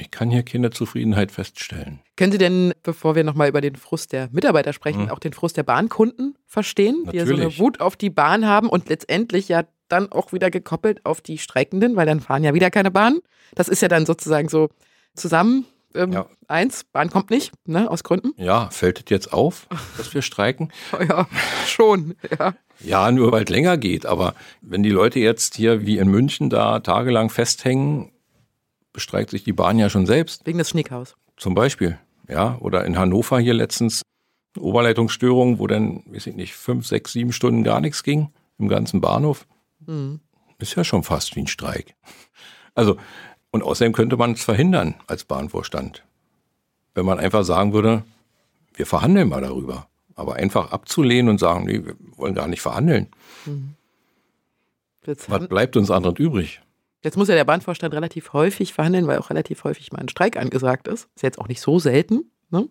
Ich 0.00 0.10
kann 0.10 0.30
hier 0.30 0.42
keine 0.42 0.70
Zufriedenheit 0.70 1.30
feststellen. 1.30 2.00
Können 2.16 2.32
Sie 2.32 2.38
denn, 2.38 2.72
bevor 2.82 3.14
wir 3.14 3.22
nochmal 3.22 3.48
über 3.48 3.60
den 3.60 3.76
Frust 3.76 4.12
der 4.12 4.28
Mitarbeiter 4.32 4.72
sprechen, 4.72 5.04
mhm. 5.04 5.10
auch 5.10 5.18
den 5.18 5.34
Frust 5.34 5.56
der 5.56 5.62
Bahnkunden 5.62 6.36
verstehen, 6.46 7.02
Natürlich. 7.04 7.24
die 7.24 7.30
ja 7.30 7.36
so 7.36 7.42
eine 7.42 7.58
Wut 7.58 7.80
auf 7.80 7.96
die 7.96 8.10
Bahn 8.10 8.46
haben 8.46 8.68
und 8.68 8.88
letztendlich 8.88 9.48
ja 9.48 9.64
dann 9.88 10.10
auch 10.10 10.32
wieder 10.32 10.50
gekoppelt 10.50 11.04
auf 11.04 11.20
die 11.20 11.36
Streikenden, 11.36 11.96
weil 11.96 12.06
dann 12.06 12.20
fahren 12.20 12.44
ja 12.44 12.54
wieder 12.54 12.70
keine 12.70 12.90
Bahnen. 12.90 13.20
Das 13.54 13.68
ist 13.68 13.82
ja 13.82 13.88
dann 13.88 14.06
sozusagen 14.06 14.48
so 14.48 14.70
zusammen 15.14 15.66
ähm, 15.94 16.12
ja. 16.12 16.26
Eins, 16.46 16.84
Bahn 16.84 17.10
kommt 17.10 17.30
nicht, 17.30 17.52
ne, 17.66 17.90
aus 17.90 18.04
Gründen. 18.04 18.32
Ja, 18.36 18.70
fällt 18.70 18.98
es 18.98 19.04
jetzt 19.08 19.32
auf, 19.32 19.66
dass 19.96 20.12
wir 20.14 20.22
streiken? 20.22 20.72
ja, 21.08 21.26
schon, 21.66 22.14
ja. 22.38 22.54
Ja, 22.80 23.10
nur 23.12 23.32
weil 23.32 23.44
es 23.44 23.50
länger 23.50 23.76
geht. 23.76 24.06
Aber 24.06 24.34
wenn 24.62 24.82
die 24.82 24.90
Leute 24.90 25.18
jetzt 25.18 25.56
hier 25.56 25.86
wie 25.86 25.98
in 25.98 26.08
München 26.08 26.48
da 26.48 26.80
tagelang 26.80 27.28
festhängen, 27.28 28.10
bestreikt 28.92 29.30
sich 29.30 29.44
die 29.44 29.52
Bahn 29.52 29.78
ja 29.78 29.90
schon 29.90 30.06
selbst. 30.06 30.46
Wegen 30.46 30.58
des 30.58 30.70
Schneekaus. 30.70 31.16
Zum 31.36 31.54
Beispiel, 31.54 31.98
ja. 32.28 32.58
Oder 32.60 32.84
in 32.84 32.98
Hannover 32.98 33.38
hier 33.38 33.54
letztens 33.54 34.02
Oberleitungsstörung, 34.58 35.58
wo 35.58 35.66
dann, 35.66 36.02
weiß 36.06 36.26
ich 36.26 36.34
nicht, 36.34 36.54
fünf, 36.54 36.86
sechs, 36.86 37.12
sieben 37.12 37.32
Stunden 37.32 37.62
gar 37.62 37.80
nichts 37.80 38.02
ging 38.02 38.30
im 38.58 38.68
ganzen 38.68 39.00
Bahnhof. 39.00 39.46
Mhm. 39.86 40.20
Ist 40.58 40.74
ja 40.74 40.84
schon 40.84 41.02
fast 41.02 41.36
wie 41.36 41.40
ein 41.40 41.46
Streik. 41.46 41.94
Also 42.74 42.96
und 43.50 43.62
außerdem 43.62 43.92
könnte 43.92 44.16
man 44.16 44.32
es 44.32 44.44
verhindern 44.44 44.94
als 45.06 45.24
Bahnvorstand. 45.24 46.04
Wenn 46.94 47.04
man 47.04 47.18
einfach 47.18 47.44
sagen 47.44 47.72
würde, 47.72 48.04
wir 48.74 48.86
verhandeln 48.86 49.28
mal 49.28 49.40
darüber. 49.40 49.88
Aber 50.14 50.36
einfach 50.36 50.70
abzulehnen 50.70 51.30
und 51.30 51.38
sagen, 51.38 51.64
nee, 51.64 51.84
wir 51.84 51.96
wollen 52.16 52.34
gar 52.34 52.46
nicht 52.46 52.60
verhandeln. 52.60 53.08
Mhm. 53.46 53.74
Was 55.28 55.48
bleibt 55.48 55.76
uns 55.76 55.90
anderen 55.90 56.16
übrig? 56.16 56.60
Jetzt 57.02 57.16
muss 57.16 57.28
ja 57.28 57.34
der 57.34 57.44
Bahnvorstand 57.44 57.94
relativ 57.94 58.32
häufig 58.32 58.74
verhandeln, 58.74 59.06
weil 59.06 59.18
auch 59.18 59.30
relativ 59.30 59.64
häufig 59.64 59.90
mal 59.92 60.00
ein 60.00 60.08
Streik 60.08 60.36
angesagt 60.36 60.86
ist. 60.86 61.08
Ist 61.14 61.22
jetzt 61.22 61.38
auch 61.38 61.48
nicht 61.48 61.60
so 61.60 61.78
selten. 61.78 62.30
Ne? 62.50 62.68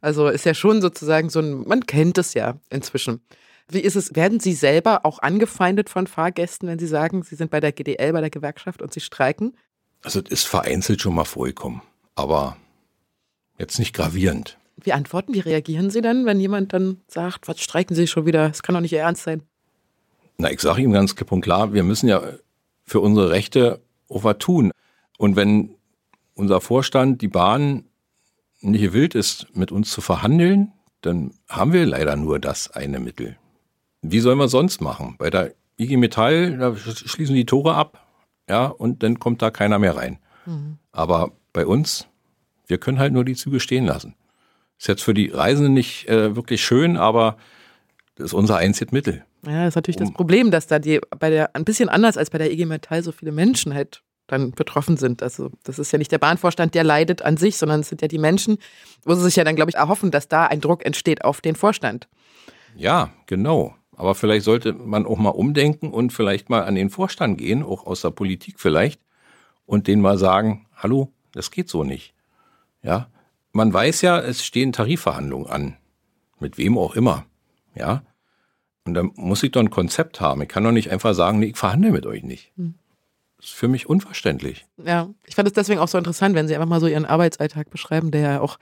Also 0.00 0.28
ist 0.28 0.44
ja 0.44 0.54
schon 0.54 0.80
sozusagen 0.80 1.30
so 1.30 1.40
ein, 1.40 1.66
man 1.66 1.86
kennt 1.86 2.18
es 2.18 2.34
ja 2.34 2.58
inzwischen. 2.70 3.22
Wie 3.68 3.80
ist 3.80 3.96
es, 3.96 4.14
werden 4.14 4.38
Sie 4.38 4.52
selber 4.52 5.04
auch 5.04 5.18
angefeindet 5.18 5.90
von 5.90 6.06
Fahrgästen, 6.06 6.68
wenn 6.68 6.78
Sie 6.78 6.86
sagen, 6.86 7.22
Sie 7.24 7.34
sind 7.34 7.50
bei 7.50 7.58
der 7.58 7.72
GDL, 7.72 8.12
bei 8.12 8.20
der 8.20 8.30
Gewerkschaft 8.30 8.80
und 8.80 8.92
Sie 8.92 9.00
streiken? 9.00 9.56
Also 10.02 10.20
es 10.20 10.30
ist 10.30 10.44
vereinzelt 10.44 11.00
schon 11.00 11.14
mal 11.14 11.24
vorgekommen, 11.24 11.82
aber 12.14 12.56
jetzt 13.58 13.80
nicht 13.80 13.92
gravierend. 13.92 14.58
Wie 14.76 14.92
antworten, 14.92 15.34
wie 15.34 15.40
reagieren 15.40 15.90
Sie 15.90 16.02
dann, 16.02 16.26
wenn 16.26 16.38
jemand 16.38 16.72
dann 16.72 17.00
sagt, 17.08 17.48
was 17.48 17.60
streiken 17.60 17.96
Sie 17.96 18.06
schon 18.06 18.26
wieder? 18.26 18.48
Das 18.48 18.62
kann 18.62 18.74
doch 18.74 18.82
nicht 18.82 18.92
Ihr 18.92 19.00
Ernst 19.00 19.24
sein. 19.24 19.42
Na, 20.38 20.52
ich 20.52 20.60
sage 20.60 20.82
ihm 20.82 20.92
ganz 20.92 21.16
klipp 21.16 21.32
und 21.32 21.40
klar, 21.40 21.72
wir 21.72 21.82
müssen 21.82 22.08
ja 22.08 22.22
für 22.86 23.00
unsere 23.00 23.30
Rechte 23.30 23.80
auch 24.08 24.24
was 24.24 24.38
tun. 24.38 24.70
Und 25.18 25.36
wenn 25.36 25.74
unser 26.34 26.60
Vorstand, 26.60 27.22
die 27.22 27.28
Bahn, 27.28 27.84
nicht 28.60 28.80
gewillt 28.80 29.14
ist, 29.14 29.54
mit 29.54 29.72
uns 29.72 29.90
zu 29.90 30.00
verhandeln, 30.00 30.72
dann 31.02 31.32
haben 31.48 31.72
wir 31.72 31.86
leider 31.86 32.16
nur 32.16 32.38
das 32.38 32.70
eine 32.70 33.00
Mittel. 33.00 33.36
Wie 34.02 34.20
sollen 34.20 34.38
wir 34.38 34.48
sonst 34.48 34.80
machen? 34.80 35.16
Bei 35.18 35.30
der 35.30 35.54
IG 35.78 35.96
Metall, 35.96 36.56
da 36.56 36.74
schließen 36.76 37.34
die 37.34 37.46
Tore 37.46 37.74
ab 37.74 38.06
ja, 38.48 38.66
und 38.66 39.02
dann 39.02 39.18
kommt 39.18 39.42
da 39.42 39.50
keiner 39.50 39.78
mehr 39.78 39.96
rein. 39.96 40.18
Mhm. 40.46 40.78
Aber 40.92 41.32
bei 41.52 41.66
uns, 41.66 42.06
wir 42.66 42.78
können 42.78 42.98
halt 42.98 43.12
nur 43.12 43.24
die 43.24 43.34
Züge 43.34 43.60
stehen 43.60 43.86
lassen. 43.86 44.14
Ist 44.78 44.88
jetzt 44.88 45.02
für 45.02 45.14
die 45.14 45.28
Reisenden 45.28 45.74
nicht 45.74 46.08
äh, 46.08 46.36
wirklich 46.36 46.64
schön, 46.64 46.96
aber 46.96 47.36
das 48.14 48.26
ist 48.26 48.34
unser 48.34 48.56
einziges 48.56 48.92
Mittel. 48.92 49.24
Ja, 49.44 49.64
das 49.64 49.68
ist 49.68 49.74
natürlich 49.76 50.00
um, 50.00 50.06
das 50.06 50.14
Problem, 50.14 50.50
dass 50.50 50.66
da 50.66 50.78
die 50.78 51.00
bei 51.18 51.30
der 51.30 51.54
ein 51.54 51.64
bisschen 51.64 51.88
anders 51.88 52.16
als 52.16 52.30
bei 52.30 52.38
der 52.38 52.52
IG 52.52 52.66
Metall 52.66 53.02
so 53.02 53.12
viele 53.12 53.32
Menschen 53.32 53.74
halt 53.74 54.02
dann 54.26 54.52
betroffen 54.52 54.96
sind. 54.96 55.22
Also 55.22 55.50
das 55.64 55.78
ist 55.78 55.92
ja 55.92 55.98
nicht 55.98 56.10
der 56.10 56.18
Bahnvorstand, 56.18 56.74
der 56.74 56.84
leidet 56.84 57.22
an 57.22 57.36
sich, 57.36 57.56
sondern 57.56 57.80
es 57.80 57.88
sind 57.88 58.02
ja 58.02 58.08
die 58.08 58.18
Menschen, 58.18 58.58
wo 59.04 59.14
sie 59.14 59.22
sich 59.22 59.36
ja 59.36 59.44
dann, 59.44 59.56
glaube 59.56 59.70
ich, 59.70 59.76
erhoffen, 59.76 60.10
dass 60.10 60.28
da 60.28 60.46
ein 60.46 60.60
Druck 60.60 60.84
entsteht 60.84 61.24
auf 61.24 61.40
den 61.40 61.54
Vorstand. 61.54 62.08
Ja, 62.74 63.12
genau. 63.26 63.74
Aber 63.96 64.14
vielleicht 64.14 64.44
sollte 64.44 64.72
man 64.72 65.06
auch 65.06 65.18
mal 65.18 65.30
umdenken 65.30 65.90
und 65.90 66.12
vielleicht 66.12 66.50
mal 66.50 66.64
an 66.64 66.74
den 66.74 66.90
Vorstand 66.90 67.38
gehen, 67.38 67.62
auch 67.62 67.86
aus 67.86 68.02
der 68.02 68.10
Politik 68.10 68.60
vielleicht, 68.60 69.00
und 69.64 69.86
denen 69.86 70.02
mal 70.02 70.18
sagen, 70.18 70.66
hallo, 70.76 71.12
das 71.32 71.50
geht 71.50 71.68
so 71.68 71.82
nicht. 71.82 72.14
Ja, 72.82 73.08
man 73.52 73.72
weiß 73.72 74.02
ja, 74.02 74.18
es 74.18 74.44
stehen 74.44 74.72
Tarifverhandlungen 74.72 75.48
an. 75.48 75.76
Mit 76.38 76.58
wem 76.58 76.76
auch 76.76 76.94
immer. 76.94 77.24
Ja. 77.74 78.02
Und 78.86 78.94
da 78.94 79.02
muss 79.14 79.42
ich 79.42 79.52
doch 79.52 79.60
ein 79.60 79.70
Konzept 79.70 80.20
haben. 80.20 80.42
Ich 80.42 80.48
kann 80.48 80.64
doch 80.64 80.72
nicht 80.72 80.90
einfach 80.90 81.14
sagen, 81.14 81.40
nee, 81.40 81.46
ich 81.46 81.56
verhandle 81.56 81.90
mit 81.90 82.06
euch 82.06 82.22
nicht. 82.22 82.52
Hm. 82.56 82.74
Das 83.38 83.46
ist 83.46 83.54
für 83.54 83.68
mich 83.68 83.88
unverständlich. 83.88 84.66
Ja, 84.82 85.10
ich 85.26 85.34
fand 85.34 85.48
es 85.48 85.54
deswegen 85.54 85.80
auch 85.80 85.88
so 85.88 85.98
interessant, 85.98 86.34
wenn 86.34 86.48
Sie 86.48 86.54
einfach 86.54 86.68
mal 86.68 86.80
so 86.80 86.86
Ihren 86.86 87.04
Arbeitsalltag 87.04 87.70
beschreiben, 87.70 88.10
der 88.10 88.20
ja 88.20 88.40
auch 88.40 88.58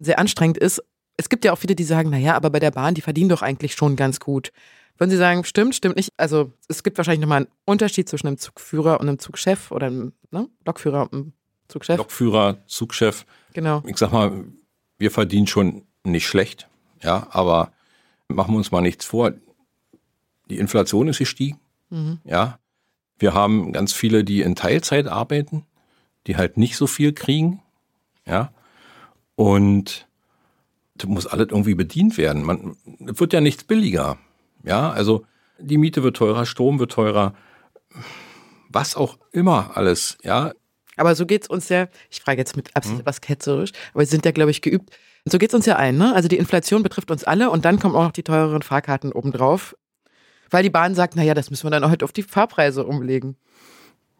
sehr 0.00 0.18
anstrengend 0.18 0.58
ist. 0.58 0.82
Es 1.16 1.28
gibt 1.28 1.44
ja 1.44 1.52
auch 1.52 1.58
viele, 1.58 1.76
die 1.76 1.84
sagen, 1.84 2.10
naja, 2.10 2.34
aber 2.34 2.50
bei 2.50 2.58
der 2.58 2.70
Bahn, 2.70 2.94
die 2.94 3.00
verdienen 3.00 3.28
doch 3.28 3.42
eigentlich 3.42 3.74
schon 3.74 3.96
ganz 3.96 4.20
gut. 4.20 4.52
Würden 4.96 5.10
Sie 5.10 5.16
sagen, 5.16 5.44
stimmt, 5.44 5.76
stimmt 5.76 5.96
nicht? 5.96 6.12
Also 6.16 6.52
es 6.66 6.82
gibt 6.82 6.98
wahrscheinlich 6.98 7.20
nochmal 7.20 7.42
einen 7.42 7.48
Unterschied 7.64 8.08
zwischen 8.08 8.26
einem 8.26 8.38
Zugführer 8.38 9.00
und 9.00 9.08
einem 9.08 9.18
Zugchef 9.20 9.70
oder 9.70 9.86
einem 9.86 10.12
ne? 10.32 10.48
Lokführer 10.66 11.02
und 11.02 11.12
einem 11.12 11.32
Zugchef. 11.68 11.98
Lokführer, 11.98 12.58
Zugchef. 12.66 13.24
Genau. 13.52 13.82
Ich 13.86 13.96
sag 13.96 14.12
mal, 14.12 14.44
wir 14.98 15.10
verdienen 15.12 15.46
schon 15.46 15.84
nicht 16.02 16.26
schlecht, 16.26 16.68
ja, 17.02 17.28
aber 17.30 17.72
machen 18.26 18.54
wir 18.54 18.58
uns 18.58 18.72
mal 18.72 18.80
nichts 18.80 19.04
vor. 19.04 19.32
Die 20.50 20.58
Inflation 20.58 21.08
ist 21.08 21.18
gestiegen, 21.18 21.58
mhm. 21.90 22.18
ja. 22.24 22.58
Wir 23.20 23.34
haben 23.34 23.72
ganz 23.72 23.92
viele, 23.92 24.22
die 24.22 24.42
in 24.42 24.54
Teilzeit 24.54 25.08
arbeiten, 25.08 25.66
die 26.26 26.36
halt 26.36 26.56
nicht 26.56 26.76
so 26.76 26.86
viel 26.86 27.12
kriegen, 27.12 27.62
ja. 28.26 28.52
Und 29.34 30.06
das 30.94 31.08
muss 31.08 31.26
alles 31.26 31.48
irgendwie 31.50 31.74
bedient 31.74 32.18
werden. 32.18 32.42
Man, 32.44 32.76
es 33.06 33.18
wird 33.18 33.32
ja 33.32 33.40
nichts 33.40 33.64
billiger. 33.64 34.18
Ja, 34.64 34.90
also 34.90 35.24
die 35.58 35.78
Miete 35.78 36.02
wird 36.02 36.16
teurer, 36.16 36.46
Strom 36.46 36.78
wird 36.78 36.92
teurer, 36.92 37.34
was 38.68 38.96
auch 38.96 39.18
immer 39.32 39.76
alles, 39.76 40.18
ja. 40.22 40.52
Aber 40.96 41.14
so 41.14 41.26
geht's 41.26 41.48
uns 41.48 41.68
ja, 41.68 41.86
ich 42.10 42.20
frage 42.20 42.38
jetzt 42.38 42.56
mit 42.56 42.74
absolut 42.74 43.00
hm. 43.00 43.06
was 43.06 43.20
ketzerisch, 43.20 43.70
aber 43.92 44.00
wir 44.00 44.06
sind 44.06 44.24
ja, 44.24 44.32
glaube 44.32 44.50
ich, 44.50 44.62
geübt. 44.62 44.90
So 45.24 45.38
geht's 45.38 45.54
uns 45.54 45.66
ja 45.66 45.76
ein, 45.76 45.96
ne? 45.96 46.14
Also 46.14 46.28
die 46.28 46.38
Inflation 46.38 46.82
betrifft 46.82 47.10
uns 47.10 47.24
alle 47.24 47.50
und 47.50 47.64
dann 47.64 47.78
kommen 47.78 47.94
auch 47.94 48.04
noch 48.04 48.12
die 48.12 48.22
teureren 48.22 48.62
Fahrkarten 48.62 49.12
obendrauf. 49.12 49.76
Weil 50.50 50.62
die 50.62 50.70
Bahn 50.70 50.94
sagt, 50.94 51.16
naja, 51.16 51.34
das 51.34 51.50
müssen 51.50 51.66
wir 51.66 51.70
dann 51.70 51.90
heute 51.90 52.04
auf 52.04 52.12
die 52.12 52.22
Fahrpreise 52.22 52.84
umlegen. 52.84 53.36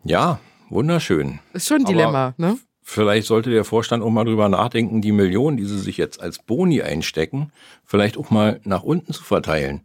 Ja, 0.04 0.40
wunderschön. 0.68 1.40
Ist 1.52 1.68
schon 1.68 1.78
ein 1.78 1.84
Dilemma, 1.84 2.28
aber 2.28 2.34
ne? 2.36 2.58
Vielleicht 2.82 3.26
sollte 3.26 3.50
der 3.50 3.64
Vorstand 3.64 4.02
auch 4.02 4.10
mal 4.10 4.24
drüber 4.24 4.48
nachdenken, 4.48 5.02
die 5.02 5.12
Millionen, 5.12 5.58
die 5.58 5.66
sie 5.66 5.78
sich 5.78 5.98
jetzt 5.98 6.22
als 6.22 6.38
Boni 6.38 6.80
einstecken, 6.80 7.52
vielleicht 7.84 8.16
auch 8.16 8.30
mal 8.30 8.60
nach 8.64 8.82
unten 8.82 9.12
zu 9.12 9.22
verteilen. 9.22 9.82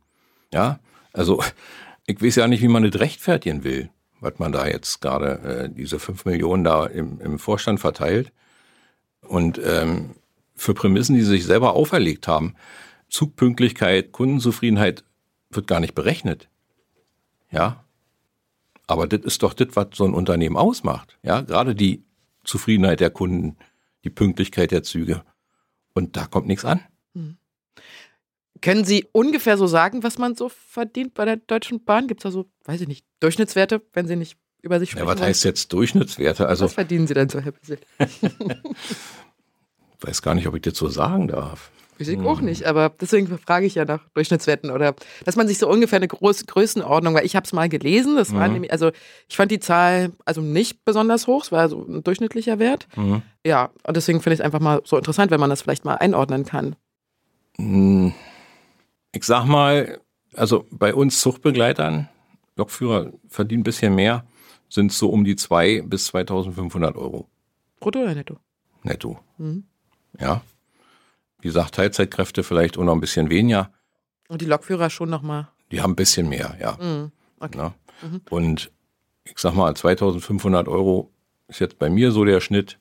Ja, 0.54 0.80
also 1.12 1.44
ich 2.06 2.22
weiß 2.22 2.38
ja 2.38 2.48
nicht, 2.48 2.62
wie 2.62 2.70
man 2.70 2.90
das 2.90 3.02
rechtfertigen 3.02 3.66
will, 3.66 3.90
was 4.22 4.40
man 4.40 4.54
da 4.54 4.68
jetzt 4.68 5.02
gerade 5.02 5.40
äh, 5.40 5.70
diese 5.70 6.00
fünf 6.00 6.24
Millionen 6.24 6.64
da 6.64 6.86
im, 6.86 7.20
im 7.20 7.40
Vorstand 7.40 7.82
verteilt. 7.82 8.32
Und 9.22 9.60
ähm, 9.64 10.16
für 10.56 10.74
Prämissen, 10.74 11.16
die 11.16 11.24
sie 11.24 11.32
sich 11.32 11.46
selber 11.46 11.74
auferlegt 11.74 12.28
haben, 12.28 12.56
Zugpünktlichkeit, 13.10 14.12
Kundenzufriedenheit 14.12 15.04
wird 15.56 15.68
gar 15.68 15.80
nicht 15.80 15.96
berechnet. 15.96 16.50
Ja. 17.52 17.84
Aber 18.88 19.08
das 19.08 19.22
ist 19.22 19.44
doch 19.44 19.54
das, 19.54 19.70
was 19.74 19.88
so 19.94 20.06
ein 20.06 20.14
Unternehmen 20.14 20.58
ausmacht. 20.58 21.18
Ja, 21.24 21.42
gerade 21.42 21.76
die 21.76 22.04
Zufriedenheit 22.44 23.00
der 23.00 23.10
Kunden, 23.10 23.58
die 24.04 24.10
Pünktlichkeit 24.10 24.72
der 24.72 24.84
Züge. 24.84 25.24
Und 25.94 26.18
da 26.18 26.26
kommt 26.26 26.48
nichts 26.48 26.66
an. 26.66 26.82
Hm. 27.14 27.38
Können 28.62 28.86
Sie 28.86 29.06
ungefähr 29.12 29.58
so 29.58 29.68
sagen, 29.68 30.04
was 30.04 30.18
man 30.18 30.36
so 30.36 30.50
verdient 30.50 31.14
bei 31.14 31.26
der 31.26 31.38
Deutschen 31.38 31.84
Bahn? 31.84 32.08
Gibt 32.08 32.22
es 32.22 32.24
da 32.24 32.32
so, 32.32 32.50
weiß 32.66 32.82
ich 32.82 32.88
nicht, 32.88 33.06
Durchschnittswerte, 33.20 33.82
wenn 33.94 34.08
Sie 34.08 34.16
nicht 34.16 34.38
über 34.62 34.80
sich 34.80 34.92
sprechen? 34.92 35.06
Ja, 35.06 35.12
was 35.12 35.20
wollen? 35.20 35.28
heißt 35.30 35.44
jetzt 35.44 35.72
Durchschnittswerte? 35.74 36.48
Also, 36.48 36.66
was 36.66 36.74
verdienen 36.74 37.08
Sie 37.08 37.14
denn 37.14 37.30
so, 37.30 37.40
Herr 37.40 37.52
Bissel? 37.52 37.80
ich 38.00 38.08
weiß 40.00 40.22
gar 40.22 40.34
nicht, 40.34 40.48
ob 40.48 40.56
ich 40.56 40.62
das 40.62 40.78
so 40.78 40.88
sagen 40.88 41.28
darf. 41.28 41.72
Ich 42.00 42.08
hm. 42.08 42.28
auch 42.28 42.42
nicht, 42.42 42.66
aber 42.66 42.92
deswegen 43.00 43.28
frage 43.38 43.66
ich 43.66 43.76
ja 43.76 43.86
nach 43.86 44.02
Durchschnittswerten 44.14 44.72
oder 44.72 44.96
dass 45.26 45.36
man 45.36 45.48
sich 45.48 45.58
so 45.58 45.70
ungefähr 45.70 45.98
eine 45.98 46.08
Groß 46.08 46.46
Größenordnung, 46.48 47.14
weil 47.14 47.26
ich 47.26 47.36
habe 47.36 47.46
es 47.46 47.54
mal 47.54 47.70
gelesen, 47.70 48.16
das 48.16 48.34
war 48.34 48.48
mhm. 48.48 48.54
nämlich, 48.54 48.72
also 48.72 48.92
ich 49.28 49.36
fand 49.36 49.52
die 49.52 49.60
Zahl 49.60 50.12
also 50.26 50.42
nicht 50.42 50.84
besonders 50.86 51.28
hoch, 51.28 51.44
es 51.44 51.52
war 51.52 51.70
so 51.70 51.86
ein 51.88 52.04
durchschnittlicher 52.04 52.60
Wert. 52.60 52.88
Mhm. 52.96 53.22
Ja, 53.46 53.70
und 53.86 53.96
deswegen 53.96 54.22
finde 54.22 54.36
ich 54.36 54.40
es 54.40 54.46
einfach 54.46 54.60
mal 54.60 54.82
so 54.86 54.98
interessant, 54.98 55.32
wenn 55.32 55.40
man 55.40 55.50
das 55.50 55.62
vielleicht 55.62 55.86
mal 55.86 55.96
einordnen 55.96 56.46
kann. 56.46 56.76
Mhm 57.58 58.14
ich 59.14 59.24
sag 59.24 59.46
mal, 59.46 60.02
also 60.34 60.66
bei 60.72 60.94
uns 60.94 61.22
Zuchtbegleitern, 61.22 62.10
Lokführer 62.56 63.14
verdienen 63.30 63.62
ein 63.62 63.64
bisschen 63.64 63.96
mehr, 63.96 64.26
sind 64.70 64.92
so 64.92 65.10
um 65.10 65.24
die 65.24 65.36
2 65.36 65.84
bis 65.84 66.08
2500 66.08 66.96
Euro. 66.98 67.30
Brutto 67.80 68.00
oder 68.00 68.16
netto? 68.16 68.38
Netto. 68.82 69.20
Mhm. 69.38 69.66
Ja. 70.20 70.42
Wie 71.44 71.50
gesagt, 71.50 71.76
Teilzeitkräfte 71.76 72.42
vielleicht 72.42 72.78
auch 72.78 72.86
noch 72.86 72.94
ein 72.94 73.02
bisschen 73.02 73.30
weniger. 73.30 73.70
Und 74.30 74.40
die 74.40 74.46
Lokführer 74.46 74.90
schon 74.90 75.10
nochmal? 75.10 75.50
Die 75.72 75.82
haben 75.82 75.92
ein 75.92 75.98
bisschen 75.98 76.30
mehr, 76.30 76.56
ja. 76.62 76.78
Mhm. 76.82 77.12
Okay. 77.38 77.58
ja. 77.58 77.74
Mhm. 78.02 78.22
Und 78.30 78.72
ich 79.26 79.38
sag 79.38 79.54
mal, 79.54 79.76
2500 79.76 80.70
Euro 80.70 81.12
ist 81.50 81.60
jetzt 81.60 81.80
bei 81.80 81.90
mir 81.90 82.14
so 82.14 82.24
der 82.24 82.40
Schnitt. 82.40 82.80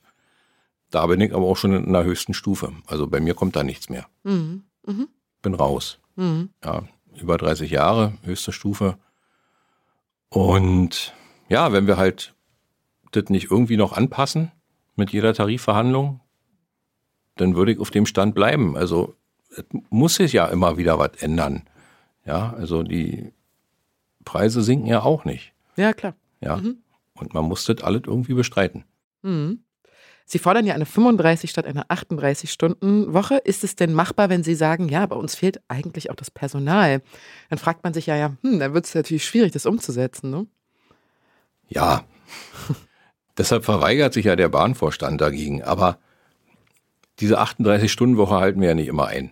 Da 0.91 1.05
bin 1.07 1.19
ich 1.19 1.33
aber 1.35 1.45
auch 1.45 1.57
schon 1.57 1.73
in 1.73 1.91
der 1.91 2.05
höchsten 2.05 2.33
Stufe. 2.33 2.71
Also 2.87 3.05
bei 3.07 3.19
mir 3.19 3.33
kommt 3.33 3.57
da 3.57 3.63
nichts 3.63 3.89
mehr. 3.89 4.07
Mhm. 4.23 4.63
mhm. 4.87 5.09
Bin 5.41 5.55
raus. 5.55 5.99
Mhm. 6.15 6.51
Ja, 6.63 6.83
über 7.21 7.37
30 7.37 7.69
Jahre, 7.69 8.13
höchste 8.23 8.53
Stufe. 8.53 8.97
Und 10.29 11.13
ja, 11.49 11.73
wenn 11.73 11.85
wir 11.85 11.97
halt 11.97 12.33
das 13.11 13.25
nicht 13.25 13.51
irgendwie 13.51 13.75
noch 13.75 13.91
anpassen 13.91 14.53
mit 14.95 15.11
jeder 15.11 15.33
Tarifverhandlung, 15.33 16.21
dann 17.35 17.55
würde 17.55 17.73
ich 17.73 17.79
auf 17.79 17.91
dem 17.91 18.05
Stand 18.05 18.35
bleiben. 18.35 18.77
Also 18.77 19.15
es 19.51 19.65
muss 19.89 20.15
sich 20.15 20.33
ja 20.33 20.47
immer 20.47 20.77
wieder 20.77 20.99
was 20.99 21.11
ändern. 21.19 21.63
Ja, 22.25 22.53
also 22.53 22.83
die 22.83 23.33
Preise 24.23 24.61
sinken 24.61 24.87
ja 24.87 25.01
auch 25.01 25.25
nicht. 25.25 25.53
Ja, 25.75 25.93
klar. 25.93 26.15
Ja. 26.41 26.57
Mhm. 26.57 26.77
Und 27.15 27.33
man 27.33 27.45
muss 27.45 27.65
das 27.65 27.83
alles 27.83 28.03
irgendwie 28.05 28.33
bestreiten. 28.33 28.85
Mhm. 29.21 29.63
Sie 30.25 30.39
fordern 30.39 30.65
ja 30.65 30.73
eine 30.73 30.85
35 30.85 31.49
statt 31.49 31.65
einer 31.65 31.85
38-Stunden-Woche. 31.87 33.37
Ist 33.43 33.63
es 33.63 33.75
denn 33.75 33.93
machbar, 33.93 34.29
wenn 34.29 34.43
Sie 34.43 34.55
sagen, 34.55 34.87
ja, 34.87 35.05
bei 35.05 35.15
uns 35.15 35.35
fehlt 35.35 35.61
eigentlich 35.67 36.09
auch 36.09 36.15
das 36.15 36.31
Personal? 36.31 37.01
Dann 37.49 37.59
fragt 37.59 37.83
man 37.83 37.93
sich 37.93 38.05
ja, 38.05 38.15
ja, 38.15 38.33
hm, 38.41 38.59
dann 38.59 38.73
wird 38.73 38.85
es 38.85 38.95
natürlich 38.95 39.25
schwierig, 39.25 39.51
das 39.51 39.65
umzusetzen, 39.65 40.29
ne? 40.29 40.47
Ja. 41.67 42.05
Deshalb 43.37 43.65
verweigert 43.65 44.13
sich 44.13 44.25
ja 44.25 44.35
der 44.35 44.49
Bahnvorstand 44.49 45.19
dagegen. 45.19 45.61
Aber 45.63 45.97
diese 47.19 47.39
38-Stunden-Woche 47.39 48.35
halten 48.35 48.61
wir 48.61 48.69
ja 48.69 48.75
nicht 48.75 48.87
immer 48.87 49.07
ein. 49.07 49.31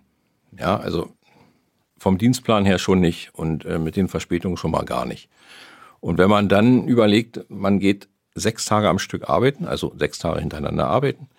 Ja, 0.57 0.77
also 0.77 1.09
vom 1.97 2.17
Dienstplan 2.17 2.65
her 2.65 2.79
schon 2.79 2.99
nicht 2.99 3.33
und 3.33 3.65
äh, 3.65 3.79
mit 3.79 3.95
den 3.95 4.07
Verspätungen 4.07 4.57
schon 4.57 4.71
mal 4.71 4.85
gar 4.85 5.05
nicht. 5.05 5.29
Und 5.99 6.17
wenn 6.17 6.29
man 6.29 6.49
dann 6.49 6.87
überlegt, 6.87 7.45
man 7.49 7.79
geht 7.79 8.07
sechs 8.33 8.65
Tage 8.65 8.89
am 8.89 8.99
Stück 8.99 9.29
arbeiten, 9.29 9.65
also 9.65 9.93
sechs 9.97 10.19
Tage 10.19 10.39
hintereinander 10.39 10.87
arbeiten. 10.87 11.29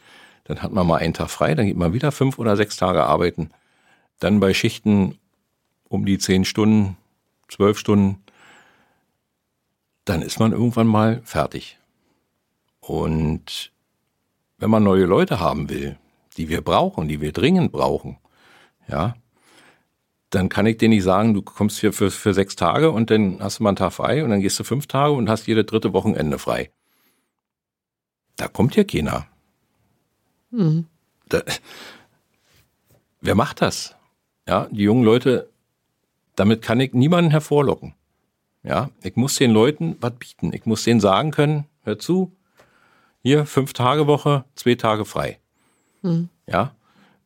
Dann 0.44 0.62
hat 0.62 0.72
man 0.72 0.86
mal 0.86 0.98
einen 0.98 1.14
Tag 1.14 1.30
frei, 1.30 1.54
dann 1.54 1.66
geht 1.66 1.76
man 1.76 1.92
wieder 1.92 2.12
fünf 2.12 2.38
oder 2.38 2.56
sechs 2.56 2.76
Tage 2.76 3.04
arbeiten. 3.04 3.50
Dann 4.18 4.40
bei 4.40 4.54
Schichten 4.54 5.18
um 5.88 6.04
die 6.04 6.18
zehn 6.18 6.44
Stunden, 6.44 6.96
zwölf 7.48 7.78
Stunden, 7.78 8.22
dann 10.04 10.22
ist 10.22 10.40
man 10.40 10.52
irgendwann 10.52 10.86
mal 10.86 11.20
fertig. 11.24 11.78
Und 12.80 13.72
wenn 14.58 14.70
man 14.70 14.82
neue 14.82 15.04
Leute 15.04 15.38
haben 15.38 15.68
will, 15.68 15.98
die 16.36 16.48
wir 16.48 16.62
brauchen, 16.62 17.08
die 17.08 17.20
wir 17.20 17.32
dringend 17.32 17.72
brauchen, 17.72 18.18
ja, 18.88 19.14
dann 20.30 20.48
kann 20.48 20.66
ich 20.66 20.78
dir 20.78 20.88
nicht 20.88 21.02
sagen, 21.02 21.34
du 21.34 21.42
kommst 21.42 21.78
hier 21.80 21.92
für, 21.92 22.10
für 22.10 22.32
sechs 22.32 22.56
Tage 22.56 22.90
und 22.90 23.10
dann 23.10 23.38
hast 23.40 23.58
du 23.58 23.64
mal 23.64 23.70
einen 23.70 23.76
Tag 23.76 23.92
frei 23.92 24.24
und 24.24 24.30
dann 24.30 24.40
gehst 24.40 24.58
du 24.58 24.64
fünf 24.64 24.86
Tage 24.86 25.12
und 25.12 25.28
hast 25.28 25.46
jede 25.46 25.64
dritte 25.64 25.92
Wochenende 25.92 26.38
frei 26.38 26.70
da 28.42 28.48
kommt 28.48 28.76
ja 28.76 28.84
keiner. 28.84 29.26
Mhm. 30.50 30.86
Da, 31.28 31.42
wer 33.20 33.34
macht 33.34 33.62
das? 33.62 33.94
Ja, 34.48 34.68
die 34.70 34.82
jungen 34.82 35.04
Leute, 35.04 35.50
damit 36.34 36.62
kann 36.62 36.80
ich 36.80 36.92
niemanden 36.92 37.30
hervorlocken. 37.30 37.94
Ja, 38.64 38.90
ich 39.02 39.16
muss 39.16 39.36
den 39.36 39.50
Leuten 39.50 39.96
was 40.00 40.14
bieten. 40.18 40.52
Ich 40.52 40.66
muss 40.66 40.84
denen 40.84 41.00
sagen 41.00 41.30
können, 41.30 41.66
hör 41.82 41.98
zu, 41.98 42.36
hier 43.22 43.46
fünf 43.46 43.72
Tage 43.72 44.06
Woche, 44.06 44.44
zwei 44.54 44.74
Tage 44.74 45.04
frei. 45.04 45.38
Mhm. 46.02 46.28
Ja, 46.46 46.74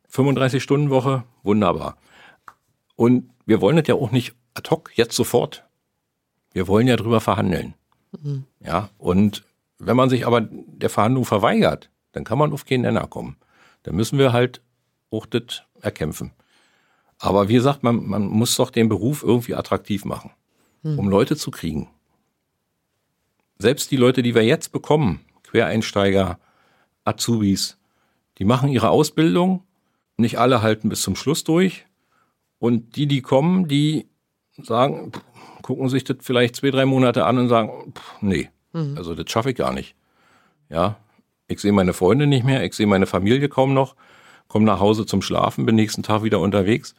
35 0.09 0.63
Stunden 0.63 0.89
Woche, 0.89 1.23
wunderbar. 1.43 1.97
Und 2.95 3.29
wir 3.45 3.61
wollen 3.61 3.77
das 3.77 3.87
ja 3.87 3.95
auch 3.95 4.11
nicht 4.11 4.33
ad 4.53 4.69
hoc, 4.69 4.91
jetzt 4.95 5.15
sofort. 5.15 5.65
Wir 6.53 6.67
wollen 6.67 6.87
ja 6.87 6.95
drüber 6.95 7.21
verhandeln. 7.21 7.75
Mhm. 8.11 8.45
Ja, 8.59 8.89
und 8.97 9.43
wenn 9.79 9.95
man 9.95 10.09
sich 10.09 10.25
aber 10.25 10.41
der 10.41 10.89
Verhandlung 10.89 11.25
verweigert, 11.25 11.89
dann 12.11 12.23
kann 12.23 12.37
man 12.37 12.51
auf 12.53 12.65
keinen 12.65 12.81
Nenner 12.81 13.07
kommen. 13.07 13.37
Dann 13.83 13.95
müssen 13.95 14.17
wir 14.17 14.33
halt 14.33 14.61
auch 15.11 15.25
das 15.25 15.63
erkämpfen. 15.81 16.31
Aber 17.19 17.47
wie 17.47 17.53
gesagt, 17.53 17.83
man, 17.83 18.05
man 18.05 18.27
muss 18.27 18.55
doch 18.55 18.69
den 18.69 18.89
Beruf 18.89 19.23
irgendwie 19.23 19.55
attraktiv 19.55 20.05
machen, 20.05 20.31
hm. 20.83 20.99
um 20.99 21.09
Leute 21.09 21.35
zu 21.35 21.51
kriegen. 21.51 21.89
Selbst 23.59 23.89
die 23.91 23.97
Leute, 23.97 24.21
die 24.21 24.35
wir 24.35 24.43
jetzt 24.43 24.71
bekommen, 24.71 25.21
Quereinsteiger, 25.43 26.39
Azubis, 27.03 27.76
die 28.37 28.45
machen 28.45 28.69
ihre 28.69 28.89
Ausbildung, 28.89 29.63
nicht 30.17 30.39
alle 30.39 30.61
halten 30.61 30.89
bis 30.89 31.01
zum 31.01 31.15
Schluss 31.15 31.43
durch. 31.43 31.85
Und 32.59 32.95
die, 32.95 33.07
die 33.07 33.21
kommen, 33.21 33.67
die 33.67 34.07
sagen, 34.57 35.11
gucken 35.61 35.89
sich 35.89 36.03
das 36.03 36.17
vielleicht 36.21 36.55
zwei, 36.55 36.71
drei 36.71 36.85
Monate 36.85 37.25
an 37.25 37.37
und 37.37 37.49
sagen, 37.49 37.93
nee, 38.21 38.49
mhm. 38.73 38.95
also 38.97 39.13
das 39.13 39.29
schaffe 39.29 39.51
ich 39.51 39.55
gar 39.55 39.73
nicht. 39.73 39.95
Ja, 40.69 40.97
ich 41.47 41.59
sehe 41.59 41.71
meine 41.71 41.93
Freunde 41.93 42.27
nicht 42.27 42.43
mehr, 42.43 42.63
ich 42.63 42.73
sehe 42.73 42.87
meine 42.87 43.05
Familie 43.05 43.47
kaum 43.49 43.73
noch, 43.73 43.95
komme 44.47 44.65
nach 44.65 44.79
Hause 44.79 45.05
zum 45.05 45.21
Schlafen, 45.21 45.65
bin 45.65 45.75
nächsten 45.75 46.03
Tag 46.03 46.23
wieder 46.23 46.39
unterwegs. 46.39 46.95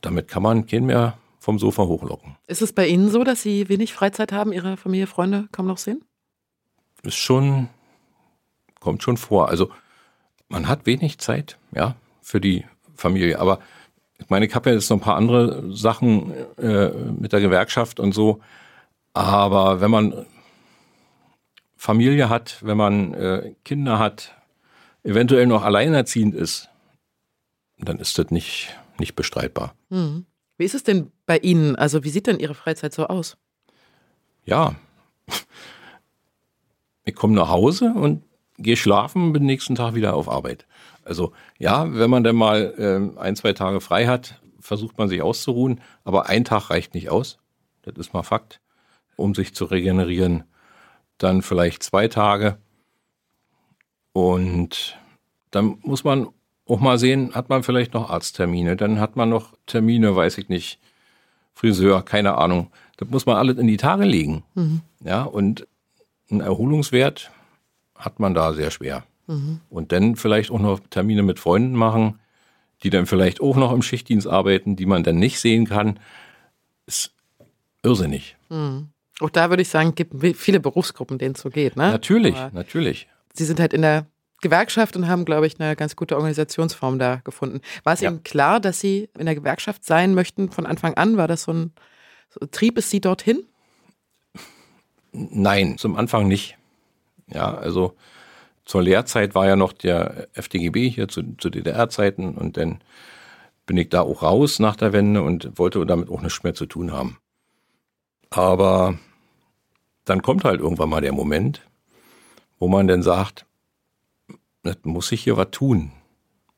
Damit 0.00 0.28
kann 0.28 0.42
man 0.42 0.66
keinen 0.66 0.86
mehr 0.86 1.18
vom 1.38 1.58
Sofa 1.58 1.84
hochlocken. 1.84 2.36
Ist 2.46 2.62
es 2.62 2.72
bei 2.72 2.86
Ihnen 2.86 3.10
so, 3.10 3.24
dass 3.24 3.42
Sie 3.42 3.68
wenig 3.68 3.92
Freizeit 3.92 4.32
haben, 4.32 4.52
Ihre 4.52 4.76
Familie, 4.76 5.06
Freunde 5.06 5.48
kaum 5.52 5.66
noch 5.66 5.78
sehen? 5.78 6.04
Ist 7.02 7.16
schon, 7.16 7.68
kommt 8.88 9.02
schon 9.02 9.18
vor. 9.18 9.50
Also 9.50 9.70
man 10.48 10.66
hat 10.66 10.86
wenig 10.86 11.18
Zeit, 11.18 11.58
ja, 11.74 11.94
für 12.22 12.40
die 12.40 12.64
Familie. 12.94 13.38
Aber 13.38 13.58
ich 14.18 14.30
meine, 14.30 14.46
ich 14.46 14.54
habe 14.54 14.70
ja 14.70 14.76
jetzt 14.76 14.88
noch 14.88 14.96
ein 14.96 15.02
paar 15.02 15.16
andere 15.16 15.76
Sachen 15.76 16.32
äh, 16.56 16.88
mit 16.88 17.34
der 17.34 17.42
Gewerkschaft 17.42 18.00
und 18.00 18.12
so. 18.12 18.40
Aber 19.12 19.82
wenn 19.82 19.90
man 19.90 20.24
Familie 21.76 22.30
hat, 22.30 22.64
wenn 22.64 22.78
man 22.78 23.12
äh, 23.12 23.54
Kinder 23.62 23.98
hat, 23.98 24.34
eventuell 25.04 25.46
noch 25.46 25.64
alleinerziehend 25.64 26.34
ist, 26.34 26.70
dann 27.76 27.98
ist 27.98 28.18
das 28.18 28.30
nicht, 28.30 28.74
nicht 28.98 29.16
bestreitbar. 29.16 29.74
Hm. 29.90 30.24
Wie 30.56 30.64
ist 30.64 30.74
es 30.74 30.82
denn 30.82 31.12
bei 31.26 31.36
Ihnen? 31.36 31.76
Also 31.76 32.04
wie 32.04 32.10
sieht 32.10 32.26
denn 32.26 32.40
Ihre 32.40 32.54
Freizeit 32.54 32.94
so 32.94 33.06
aus? 33.06 33.36
Ja, 34.46 34.76
ich 37.08 37.14
komme 37.14 37.34
nach 37.34 37.48
Hause 37.48 37.92
und 37.94 38.22
gehe 38.58 38.76
schlafen, 38.76 39.32
bin 39.32 39.44
nächsten 39.44 39.74
Tag 39.74 39.94
wieder 39.94 40.14
auf 40.14 40.28
Arbeit. 40.28 40.66
Also 41.04 41.32
ja, 41.58 41.94
wenn 41.94 42.10
man 42.10 42.24
dann 42.24 42.36
mal 42.36 42.74
äh, 43.16 43.18
ein, 43.18 43.36
zwei 43.36 43.52
Tage 43.52 43.80
frei 43.80 44.06
hat, 44.06 44.40
versucht 44.60 44.98
man 44.98 45.08
sich 45.08 45.22
auszuruhen, 45.22 45.80
aber 46.04 46.26
ein 46.26 46.44
Tag 46.44 46.70
reicht 46.70 46.94
nicht 46.94 47.10
aus. 47.10 47.38
Das 47.82 47.94
ist 47.96 48.12
mal 48.12 48.22
Fakt, 48.22 48.60
um 49.16 49.34
sich 49.34 49.54
zu 49.54 49.64
regenerieren. 49.64 50.44
Dann 51.16 51.42
vielleicht 51.42 51.82
zwei 51.82 52.08
Tage. 52.08 52.58
Und 54.12 54.98
dann 55.50 55.78
muss 55.82 56.04
man 56.04 56.28
auch 56.66 56.80
mal 56.80 56.98
sehen, 56.98 57.34
hat 57.34 57.48
man 57.48 57.62
vielleicht 57.62 57.94
noch 57.94 58.10
Arzttermine, 58.10 58.76
dann 58.76 59.00
hat 59.00 59.16
man 59.16 59.30
noch 59.30 59.54
Termine, 59.66 60.14
weiß 60.14 60.36
ich 60.38 60.48
nicht, 60.48 60.78
Friseur, 61.54 62.04
keine 62.04 62.36
Ahnung. 62.36 62.70
Das 62.98 63.08
muss 63.08 63.26
man 63.26 63.36
alles 63.36 63.56
in 63.56 63.66
die 63.66 63.78
Tage 63.78 64.04
legen. 64.04 64.44
Mhm. 64.54 64.82
Ja, 65.02 65.22
und 65.22 65.66
ein 66.30 66.40
Erholungswert 66.40 67.30
hat 67.98 68.20
man 68.20 68.34
da 68.34 68.54
sehr 68.54 68.70
schwer. 68.70 69.04
Mhm. 69.26 69.60
Und 69.68 69.92
dann 69.92 70.16
vielleicht 70.16 70.50
auch 70.50 70.60
noch 70.60 70.80
Termine 70.90 71.22
mit 71.22 71.38
Freunden 71.38 71.74
machen, 71.74 72.18
die 72.82 72.90
dann 72.90 73.06
vielleicht 73.06 73.40
auch 73.40 73.56
noch 73.56 73.72
im 73.72 73.82
Schichtdienst 73.82 74.26
arbeiten, 74.26 74.76
die 74.76 74.86
man 74.86 75.02
dann 75.02 75.18
nicht 75.18 75.40
sehen 75.40 75.66
kann, 75.66 75.98
ist 76.86 77.12
irrsinnig. 77.82 78.36
Mhm. 78.48 78.88
Auch 79.20 79.30
da 79.30 79.50
würde 79.50 79.62
ich 79.62 79.68
sagen, 79.68 79.94
gibt 79.94 80.14
viele 80.36 80.60
Berufsgruppen, 80.60 81.18
denen 81.18 81.34
es 81.34 81.40
so 81.40 81.50
geht. 81.50 81.76
Ne? 81.76 81.90
Natürlich, 81.90 82.36
Aber 82.36 82.54
natürlich. 82.54 83.08
Sie 83.34 83.44
sind 83.44 83.58
halt 83.58 83.72
in 83.72 83.82
der 83.82 84.06
Gewerkschaft 84.40 84.96
und 84.96 85.08
haben, 85.08 85.24
glaube 85.24 85.46
ich, 85.46 85.58
eine 85.58 85.74
ganz 85.74 85.96
gute 85.96 86.14
Organisationsform 86.14 86.98
da 86.98 87.16
gefunden. 87.24 87.60
War 87.82 87.94
es 87.94 88.00
ja. 88.00 88.10
Ihnen 88.10 88.22
klar, 88.22 88.60
dass 88.60 88.78
Sie 88.78 89.08
in 89.18 89.26
der 89.26 89.34
Gewerkschaft 89.34 89.84
sein 89.84 90.14
möchten 90.14 90.50
von 90.50 90.66
Anfang 90.66 90.94
an? 90.94 91.16
War 91.16 91.26
das 91.26 91.42
so 91.42 91.52
ein 91.52 91.72
so 92.30 92.46
Trieb 92.46 92.78
es 92.78 92.90
Sie 92.90 93.00
dorthin? 93.00 93.42
Nein, 95.12 95.78
zum 95.78 95.96
Anfang 95.96 96.28
nicht. 96.28 96.57
Ja, 97.32 97.54
also 97.54 97.94
zur 98.64 98.82
Lehrzeit 98.82 99.34
war 99.34 99.46
ja 99.46 99.56
noch 99.56 99.72
der 99.72 100.28
FDGB 100.34 100.90
hier 100.90 101.08
zu, 101.08 101.22
zu 101.38 101.50
DDR-Zeiten 101.50 102.36
und 102.36 102.56
dann 102.56 102.80
bin 103.66 103.76
ich 103.76 103.90
da 103.90 104.02
auch 104.02 104.22
raus 104.22 104.58
nach 104.58 104.76
der 104.76 104.92
Wende 104.92 105.22
und 105.22 105.58
wollte 105.58 105.84
damit 105.86 106.10
auch 106.10 106.22
nichts 106.22 106.42
mehr 106.42 106.54
zu 106.54 106.66
tun 106.66 106.92
haben. 106.92 107.18
Aber 108.30 108.98
dann 110.04 110.22
kommt 110.22 110.44
halt 110.44 110.60
irgendwann 110.60 110.88
mal 110.88 111.00
der 111.00 111.12
Moment, 111.12 111.62
wo 112.58 112.68
man 112.68 112.88
dann 112.88 113.02
sagt, 113.02 113.46
das 114.62 114.76
muss 114.84 115.12
ich 115.12 115.22
hier 115.22 115.36
was 115.36 115.50
tun. 115.50 115.92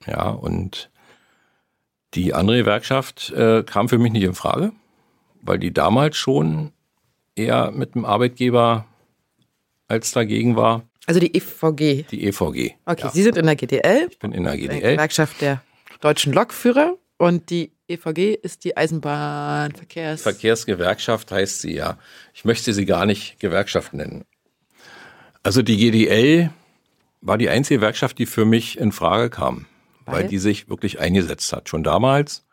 Ja, 0.06 0.30
und 0.30 0.90
die 2.14 2.34
andere 2.34 2.58
Gewerkschaft 2.58 3.30
äh, 3.30 3.62
kam 3.62 3.88
für 3.88 3.98
mich 3.98 4.12
nicht 4.12 4.24
in 4.24 4.34
Frage, 4.34 4.72
weil 5.42 5.58
die 5.58 5.72
damals 5.72 6.16
schon 6.16 6.72
eher 7.36 7.70
mit 7.70 7.94
dem 7.94 8.04
Arbeitgeber 8.04 8.86
als 9.90 10.12
dagegen 10.12 10.56
war. 10.56 10.82
Also 11.06 11.20
die 11.20 11.34
EVG. 11.34 12.04
Die 12.10 12.24
EVG. 12.26 12.76
Okay, 12.84 13.02
ja. 13.02 13.10
Sie 13.10 13.22
sind 13.22 13.36
in 13.36 13.46
der 13.46 13.56
GDL. 13.56 14.06
Ich 14.10 14.18
bin 14.18 14.32
in 14.32 14.44
der 14.44 14.56
GDL. 14.56 14.80
Der 14.80 14.90
Gewerkschaft 14.92 15.40
der 15.40 15.62
deutschen 16.00 16.32
Lokführer. 16.32 16.96
Und 17.18 17.50
die 17.50 17.72
EVG 17.88 18.34
ist 18.34 18.64
die 18.64 18.76
Eisenbahnverkehrs... 18.76 20.22
Verkehrsgewerkschaft 20.22 21.30
heißt 21.32 21.60
sie 21.60 21.74
ja. 21.74 21.98
Ich 22.32 22.44
möchte 22.44 22.72
sie 22.72 22.86
gar 22.86 23.04
nicht 23.04 23.38
Gewerkschaft 23.40 23.92
nennen. 23.92 24.24
Also 25.42 25.60
die 25.60 25.76
GDL 25.76 26.50
war 27.20 27.36
die 27.36 27.50
einzige 27.50 27.80
Gewerkschaft, 27.80 28.18
die 28.18 28.26
für 28.26 28.44
mich 28.44 28.78
in 28.78 28.92
Frage 28.92 29.28
kam, 29.28 29.66
weil, 30.06 30.22
weil 30.22 30.28
die 30.28 30.38
sich 30.38 30.70
wirklich 30.70 31.00
eingesetzt 31.00 31.52
hat. 31.52 31.68
Schon 31.68 31.82
damals, 31.82 32.46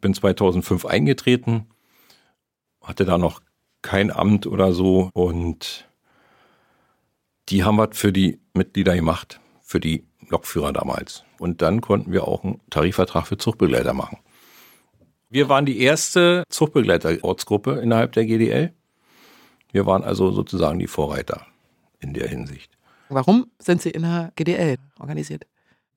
bin 0.00 0.14
2005 0.14 0.84
eingetreten, 0.84 1.66
hatte 2.80 3.04
da 3.04 3.18
noch 3.18 3.40
kein 3.82 4.12
Amt 4.12 4.46
oder 4.46 4.72
so 4.72 5.10
und 5.12 5.87
die 7.48 7.64
haben 7.64 7.78
was 7.78 7.96
für 7.96 8.12
die 8.12 8.40
Mitglieder 8.54 8.94
gemacht, 8.94 9.40
für 9.62 9.80
die 9.80 10.04
Lokführer 10.28 10.72
damals. 10.72 11.24
Und 11.38 11.62
dann 11.62 11.80
konnten 11.80 12.12
wir 12.12 12.26
auch 12.26 12.44
einen 12.44 12.60
Tarifvertrag 12.70 13.26
für 13.26 13.38
Zuchtbegleiter 13.38 13.94
machen. 13.94 14.18
Wir 15.30 15.48
waren 15.48 15.66
die 15.66 15.80
erste 15.80 16.44
Zuchtbegleiter-Ortsgruppe 16.48 17.80
innerhalb 17.80 18.12
der 18.12 18.24
GDL. 18.24 18.72
Wir 19.72 19.86
waren 19.86 20.02
also 20.02 20.30
sozusagen 20.30 20.78
die 20.78 20.86
Vorreiter 20.86 21.46
in 22.00 22.14
der 22.14 22.28
Hinsicht. 22.28 22.70
Warum 23.10 23.50
sind 23.58 23.82
Sie 23.82 23.90
in 23.90 24.02
der 24.02 24.32
GDL 24.36 24.76
organisiert? 24.98 25.46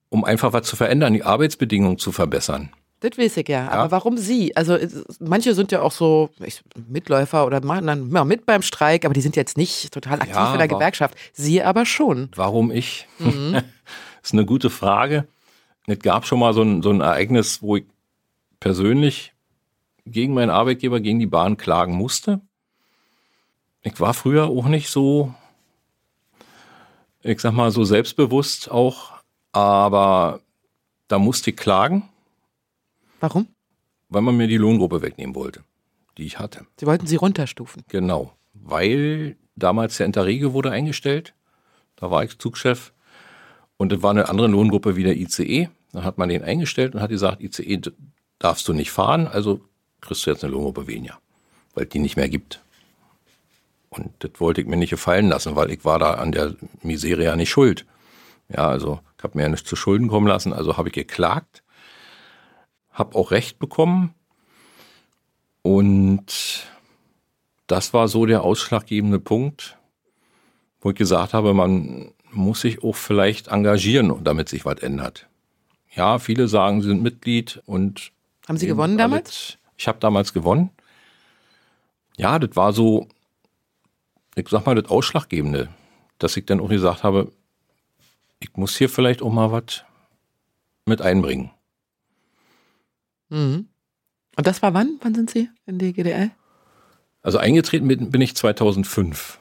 Um 0.09 0.25
einfach 0.25 0.51
was 0.53 0.67
zu 0.67 0.75
verändern, 0.75 1.13
die 1.13 1.23
Arbeitsbedingungen 1.23 1.97
zu 1.97 2.11
verbessern. 2.11 2.71
Das 3.01 3.17
weiß 3.17 3.37
ich 3.37 3.49
ja. 3.49 3.65
ja. 3.65 3.71
Aber 3.71 3.91
warum 3.91 4.17
Sie? 4.17 4.55
Also 4.55 4.77
manche 5.19 5.55
sind 5.55 5.71
ja 5.71 5.81
auch 5.81 5.91
so 5.91 6.29
ich, 6.39 6.61
Mitläufer 6.87 7.47
oder 7.47 7.63
machen 7.65 7.87
dann 7.87 8.11
ja, 8.11 8.23
mit 8.23 8.45
beim 8.45 8.61
Streik, 8.61 9.05
aber 9.05 9.15
die 9.15 9.21
sind 9.21 9.35
jetzt 9.35 9.57
nicht 9.57 9.91
total 9.91 10.21
aktiv 10.21 10.35
ja, 10.35 10.53
in 10.53 10.59
der 10.59 10.67
Gewerkschaft. 10.67 11.17
Sie 11.33 11.63
aber 11.63 11.85
schon. 11.85 12.29
Warum 12.35 12.69
ich? 12.71 13.07
Mhm. 13.17 13.53
das 13.53 13.63
ist 14.23 14.33
eine 14.33 14.45
gute 14.45 14.69
Frage. 14.69 15.27
Es 15.87 15.97
gab 15.99 16.27
schon 16.27 16.39
mal 16.39 16.53
so 16.53 16.61
ein, 16.61 16.83
so 16.83 16.91
ein 16.91 17.01
Ereignis, 17.01 17.63
wo 17.63 17.77
ich 17.77 17.85
persönlich 18.59 19.33
gegen 20.05 20.35
meinen 20.35 20.51
Arbeitgeber, 20.51 20.99
gegen 20.99 21.19
die 21.19 21.25
Bahn 21.25 21.57
klagen 21.57 21.93
musste. 21.93 22.39
Ich 23.81 23.99
war 23.99 24.13
früher 24.13 24.45
auch 24.45 24.67
nicht 24.67 24.89
so, 24.89 25.33
ich 27.23 27.41
sag 27.41 27.53
mal, 27.53 27.71
so 27.71 27.83
selbstbewusst 27.83 28.69
auch, 28.69 29.11
aber 29.53 30.41
da 31.07 31.17
musste 31.17 31.49
ich 31.49 31.57
klagen 31.57 32.07
Warum? 33.21 33.47
Weil 34.09 34.23
man 34.23 34.35
mir 34.35 34.47
die 34.47 34.57
Lohngruppe 34.57 35.01
wegnehmen 35.01 35.35
wollte, 35.35 35.63
die 36.17 36.25
ich 36.25 36.39
hatte. 36.39 36.65
Sie 36.77 36.87
wollten 36.87 37.07
sie 37.07 37.15
runterstufen? 37.15 37.83
Genau, 37.87 38.33
weil 38.53 39.37
damals 39.55 39.95
der 39.97 40.07
Interrege 40.07 40.53
wurde 40.53 40.71
eingestellt. 40.71 41.33
Da 41.95 42.09
war 42.09 42.23
ich 42.23 42.39
Zugchef. 42.39 42.93
Und 43.77 43.93
es 43.93 44.01
war 44.01 44.11
eine 44.11 44.27
andere 44.27 44.47
Lohngruppe 44.47 44.95
wie 44.95 45.03
der 45.03 45.15
ICE. 45.15 45.69
Dann 45.93 46.03
hat 46.03 46.17
man 46.17 46.29
den 46.29 46.43
eingestellt 46.43 46.95
und 46.95 47.01
hat 47.01 47.11
gesagt, 47.11 47.41
ICE 47.41 47.81
darfst 48.39 48.67
du 48.67 48.73
nicht 48.73 48.91
fahren, 48.91 49.27
also 49.27 49.61
kriegst 50.01 50.25
du 50.25 50.31
jetzt 50.31 50.43
eine 50.43 50.53
Lohngruppe 50.53 50.87
weniger, 50.87 51.19
weil 51.75 51.85
die 51.85 51.99
nicht 51.99 52.15
mehr 52.15 52.29
gibt. 52.29 52.61
Und 53.89 54.11
das 54.19 54.31
wollte 54.39 54.61
ich 54.61 54.67
mir 54.67 54.77
nicht 54.77 54.89
gefallen 54.89 55.29
lassen, 55.29 55.55
weil 55.55 55.69
ich 55.69 55.85
war 55.85 55.99
da 55.99 56.15
an 56.15 56.31
der 56.31 56.55
Miserie 56.81 57.25
ja 57.25 57.35
nicht 57.35 57.49
schuld. 57.49 57.85
Ja, 58.49 58.67
also 58.67 58.99
ich 59.17 59.23
habe 59.23 59.37
mir 59.37 59.43
ja 59.43 59.49
nichts 59.49 59.69
zu 59.69 59.75
Schulden 59.75 60.07
kommen 60.07 60.27
lassen, 60.27 60.53
also 60.53 60.77
habe 60.77 60.89
ich 60.89 60.95
geklagt 60.95 61.61
habe 62.91 63.15
auch 63.15 63.31
Recht 63.31 63.59
bekommen. 63.59 64.13
Und 65.61 66.65
das 67.67 67.93
war 67.93 68.07
so 68.07 68.25
der 68.25 68.43
ausschlaggebende 68.43 69.19
Punkt, 69.19 69.77
wo 70.81 70.89
ich 70.89 70.95
gesagt 70.95 71.33
habe, 71.33 71.53
man 71.53 72.11
muss 72.31 72.61
sich 72.61 72.83
auch 72.83 72.95
vielleicht 72.95 73.47
engagieren, 73.47 74.23
damit 74.23 74.49
sich 74.49 74.65
was 74.65 74.79
ändert. 74.79 75.27
Ja, 75.93 76.19
viele 76.19 76.47
sagen, 76.47 76.81
sie 76.81 76.89
sind 76.89 77.03
Mitglied 77.03 77.61
und. 77.65 78.11
Haben 78.47 78.57
Sie 78.57 78.67
gewonnen 78.67 78.97
damals? 78.97 79.57
Ich 79.77 79.87
habe 79.87 79.99
damals 79.99 80.33
gewonnen. 80.33 80.71
Ja, 82.17 82.39
das 82.39 82.55
war 82.55 82.73
so 82.73 83.07
ich 84.35 84.47
sag 84.49 84.65
mal, 84.65 84.75
das 84.75 84.89
Ausschlaggebende, 84.89 85.69
dass 86.19 86.37
ich 86.37 86.45
dann 86.45 86.59
auch 86.59 86.69
gesagt 86.69 87.03
habe, 87.03 87.31
ich 88.39 88.55
muss 88.55 88.77
hier 88.77 88.89
vielleicht 88.89 89.21
auch 89.21 89.31
mal 89.31 89.51
was 89.51 89.83
mit 90.85 91.01
einbringen. 91.01 91.51
Mhm. 93.31 93.67
Und 94.37 94.47
das 94.47 94.61
war 94.61 94.73
wann? 94.73 94.99
Wann 95.01 95.15
sind 95.15 95.29
Sie 95.31 95.49
in 95.65 95.79
die 95.79 95.93
GDL? 95.93 96.31
Also 97.23 97.37
eingetreten 97.37 97.87
bin 97.87 98.21
ich 98.21 98.35
2005. 98.35 99.39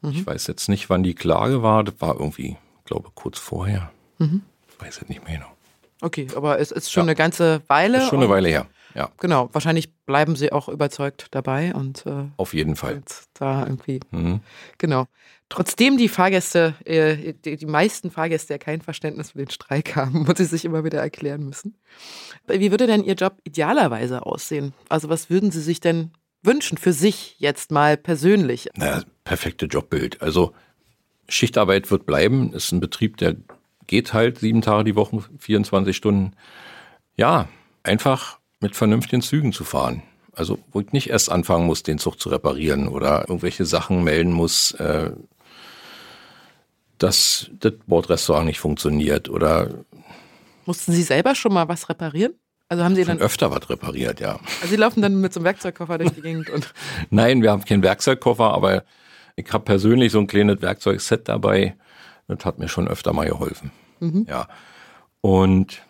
Mhm. 0.00 0.10
Ich 0.10 0.26
weiß 0.26 0.46
jetzt 0.46 0.68
nicht, 0.68 0.90
wann 0.90 1.02
die 1.02 1.14
Klage 1.14 1.62
war. 1.62 1.84
Das 1.84 2.00
war 2.00 2.18
irgendwie, 2.18 2.56
ich 2.78 2.84
glaube, 2.84 3.10
kurz 3.14 3.38
vorher. 3.38 3.90
Mhm. 4.18 4.42
Ich 4.68 4.80
weiß 4.80 5.02
es 5.02 5.08
nicht 5.08 5.24
mehr 5.24 5.36
genau. 5.36 5.52
Okay, 6.00 6.28
aber 6.36 6.60
es 6.60 6.70
ist 6.70 6.92
schon 6.92 7.02
ja. 7.02 7.08
eine 7.08 7.16
ganze 7.16 7.62
Weile. 7.66 7.98
Ist 7.98 8.08
schon 8.08 8.20
eine 8.20 8.30
Weile 8.30 8.48
her, 8.48 8.66
ja. 8.94 9.10
Genau, 9.18 9.48
wahrscheinlich 9.52 9.92
bleiben 10.06 10.36
Sie 10.36 10.52
auch 10.52 10.68
überzeugt 10.68 11.26
dabei 11.32 11.74
und 11.74 12.06
äh, 12.06 12.26
auf 12.36 12.54
jeden 12.54 12.76
Fall. 12.76 13.02
Da 13.34 13.64
irgendwie. 13.64 13.98
Mhm. 14.12 14.40
Genau. 14.78 15.06
Trotzdem 15.50 15.96
die 15.96 16.08
Fahrgäste, 16.08 16.74
äh, 16.84 17.32
die, 17.32 17.56
die, 17.56 17.66
meisten 17.66 18.10
Fahrgäste 18.10 18.54
ja 18.54 18.58
kein 18.58 18.82
Verständnis 18.82 19.30
für 19.30 19.38
den 19.38 19.50
Streik 19.50 19.96
haben, 19.96 20.24
muss 20.26 20.36
sie 20.36 20.44
sich 20.44 20.64
immer 20.64 20.84
wieder 20.84 21.00
erklären 21.00 21.44
müssen. 21.44 21.74
Wie 22.46 22.70
würde 22.70 22.86
denn 22.86 23.04
Ihr 23.04 23.14
Job 23.14 23.38
idealerweise 23.44 24.26
aussehen? 24.26 24.74
Also 24.88 25.08
was 25.08 25.30
würden 25.30 25.50
Sie 25.50 25.62
sich 25.62 25.80
denn 25.80 26.10
wünschen 26.42 26.76
für 26.76 26.92
sich 26.92 27.36
jetzt 27.38 27.70
mal 27.70 27.96
persönlich? 27.96 28.68
Naja, 28.76 29.02
perfekte 29.24 29.66
Jobbild. 29.66 30.20
Also 30.20 30.52
Schichtarbeit 31.28 31.90
wird 31.90 32.06
bleiben. 32.06 32.52
Ist 32.52 32.72
ein 32.72 32.80
Betrieb, 32.80 33.16
der 33.16 33.36
geht 33.86 34.12
halt 34.12 34.38
sieben 34.38 34.60
Tage 34.60 34.84
die 34.84 34.96
Woche, 34.96 35.24
24 35.38 35.96
Stunden. 35.96 36.32
Ja, 37.16 37.48
einfach 37.82 38.38
mit 38.60 38.76
vernünftigen 38.76 39.22
Zügen 39.22 39.52
zu 39.52 39.64
fahren. 39.64 40.02
Also 40.32 40.58
wo 40.72 40.80
ich 40.80 40.92
nicht 40.92 41.10
erst 41.10 41.32
anfangen 41.32 41.66
muss, 41.66 41.82
den 41.82 41.98
Zug 41.98 42.20
zu 42.20 42.28
reparieren 42.28 42.86
oder 42.86 43.22
irgendwelche 43.28 43.64
Sachen 43.64 44.04
melden 44.04 44.32
muss, 44.32 44.72
äh, 44.72 45.10
dass 46.98 47.50
das 47.60 47.72
Bordrestaurant 47.86 48.46
nicht 48.46 48.60
funktioniert 48.60 49.28
oder 49.28 49.84
Mussten 50.66 50.92
Sie 50.92 51.02
selber 51.02 51.34
schon 51.34 51.54
mal 51.54 51.68
was 51.68 51.88
reparieren? 51.88 52.34
Also 52.68 52.84
haben 52.84 52.94
Sie 52.94 53.04
dann 53.04 53.18
öfter 53.18 53.50
was 53.50 53.70
repariert, 53.70 54.20
ja. 54.20 54.38
Also 54.60 54.66
Sie 54.68 54.76
laufen 54.76 55.00
dann 55.00 55.20
mit 55.20 55.32
so 55.32 55.40
einem 55.40 55.46
Werkzeugkoffer 55.46 55.96
durch 55.96 56.10
die 56.10 56.20
Gegend 56.20 56.50
und 56.50 56.74
Nein, 57.10 57.42
wir 57.42 57.50
haben 57.50 57.64
keinen 57.64 57.82
Werkzeugkoffer, 57.82 58.52
aber 58.52 58.84
ich 59.36 59.50
habe 59.52 59.64
persönlich 59.64 60.12
so 60.12 60.18
ein 60.18 60.26
kleines 60.26 60.60
Werkzeugset 60.60 61.28
dabei. 61.28 61.76
Das 62.26 62.44
hat 62.44 62.58
mir 62.58 62.68
schon 62.68 62.88
öfter 62.88 63.14
mal 63.14 63.26
geholfen. 63.26 63.70
Mhm. 64.00 64.26
Ja. 64.28 64.48
Und 65.22 65.82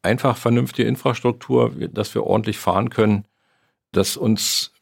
einfach 0.00 0.36
vernünftige 0.38 0.88
Infrastruktur, 0.88 1.70
dass 1.90 2.14
wir 2.14 2.24
ordentlich 2.24 2.58
fahren 2.58 2.88
können, 2.88 3.26
dass 3.92 4.16
uns 4.16 4.72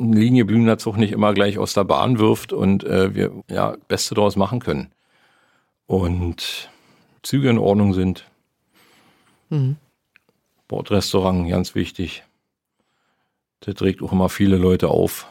ein 0.00 0.12
liniengebliebener 0.12 0.78
Zug 0.78 0.96
nicht 0.96 1.12
immer 1.12 1.34
gleich 1.34 1.58
aus 1.58 1.74
der 1.74 1.84
Bahn 1.84 2.18
wirft 2.18 2.52
und 2.52 2.84
äh, 2.84 3.14
wir 3.14 3.42
ja 3.50 3.76
Beste 3.88 4.14
daraus 4.14 4.36
machen 4.36 4.60
können. 4.60 4.92
Und 5.86 6.70
Züge 7.22 7.50
in 7.50 7.58
Ordnung 7.58 7.94
sind. 7.94 8.24
Mhm. 9.50 9.76
Bordrestaurant, 10.68 11.48
ganz 11.48 11.74
wichtig. 11.74 12.22
Der 13.66 13.74
trägt 13.74 14.02
auch 14.02 14.12
immer 14.12 14.28
viele 14.28 14.56
Leute 14.56 14.88
auf, 14.88 15.26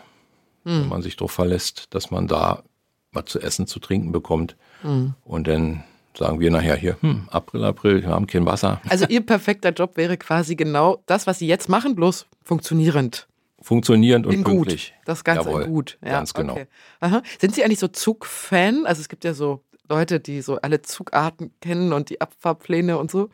mhm. 0.63 0.81
wenn 0.81 0.89
man 0.89 1.01
sich 1.01 1.15
darauf 1.15 1.31
verlässt, 1.31 1.87
dass 1.93 2.11
man 2.11 2.27
da 2.27 2.63
was 3.11 3.25
zu 3.25 3.39
essen, 3.39 3.67
zu 3.67 3.79
trinken 3.79 4.11
bekommt. 4.11 4.55
Mhm. 4.83 5.13
Und 5.23 5.47
dann 5.47 5.83
sagen 6.17 6.39
wir 6.39 6.51
nachher 6.51 6.75
hier, 6.75 6.97
hm, 7.01 7.27
April, 7.29 7.63
April, 7.63 8.01
wir 8.01 8.09
haben 8.09 8.27
kein 8.27 8.45
Wasser. 8.45 8.81
Also 8.87 9.05
Ihr 9.07 9.25
perfekter 9.25 9.71
Job 9.71 9.97
wäre 9.97 10.17
quasi 10.17 10.55
genau 10.55 11.01
das, 11.05 11.27
was 11.27 11.39
Sie 11.39 11.47
jetzt 11.47 11.69
machen, 11.69 11.95
bloß 11.95 12.27
funktionierend. 12.43 13.27
Funktionierend 13.61 14.27
und 14.27 14.33
in 14.33 14.43
pünktlich. 14.43 14.93
Gut. 14.95 15.07
Das 15.07 15.23
Ganze 15.23 15.49
Jawohl, 15.49 15.65
gut. 15.65 15.97
Ja, 16.03 16.11
ganz 16.11 16.33
genau. 16.33 16.53
Okay. 16.53 17.21
Sind 17.39 17.55
Sie 17.55 17.63
eigentlich 17.63 17.79
so 17.79 17.87
Zugfan? 17.87 18.85
Also 18.85 19.01
es 19.01 19.09
gibt 19.09 19.23
ja 19.23 19.33
so 19.33 19.63
Leute, 19.89 20.19
die 20.19 20.41
so 20.41 20.57
alle 20.57 20.81
Zugarten 20.81 21.53
kennen 21.61 21.93
und 21.93 22.09
die 22.09 22.21
Abfahrpläne 22.21 22.97
und 22.97 23.11
so. 23.11 23.29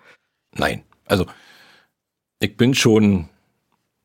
Nein, 0.53 0.83
also 1.05 1.25
ich 2.39 2.57
bin 2.57 2.73
schon 2.73 3.29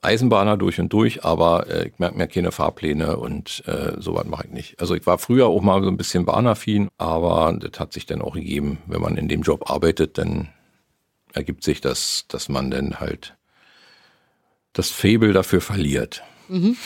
Eisenbahner 0.04 0.56
durch 0.56 0.78
und 0.78 0.92
durch, 0.92 1.24
aber 1.24 1.68
äh, 1.68 1.88
ich 1.88 1.98
merke 1.98 2.18
mir 2.18 2.28
keine 2.28 2.52
Fahrpläne 2.52 3.16
und 3.16 3.62
äh, 3.66 3.92
sowas 3.98 4.26
mache 4.26 4.46
ich 4.46 4.52
nicht. 4.52 4.80
Also 4.80 4.94
ich 4.94 5.06
war 5.06 5.18
früher 5.18 5.46
auch 5.46 5.62
mal 5.62 5.82
so 5.82 5.88
ein 5.88 5.96
bisschen 5.96 6.26
bahnaffin, 6.26 6.88
aber 6.98 7.56
das 7.58 7.80
hat 7.80 7.92
sich 7.92 8.04
dann 8.04 8.20
auch 8.20 8.34
gegeben, 8.34 8.78
wenn 8.86 9.00
man 9.00 9.16
in 9.16 9.28
dem 9.28 9.42
Job 9.42 9.70
arbeitet, 9.70 10.18
dann 10.18 10.48
ergibt 11.32 11.64
sich 11.64 11.80
das, 11.80 12.26
dass 12.28 12.48
man 12.48 12.70
dann 12.70 13.00
halt 13.00 13.36
das 14.72 14.90
Faible 14.90 15.32
dafür 15.32 15.60
verliert. 15.60 16.22
Mhm. 16.48 16.76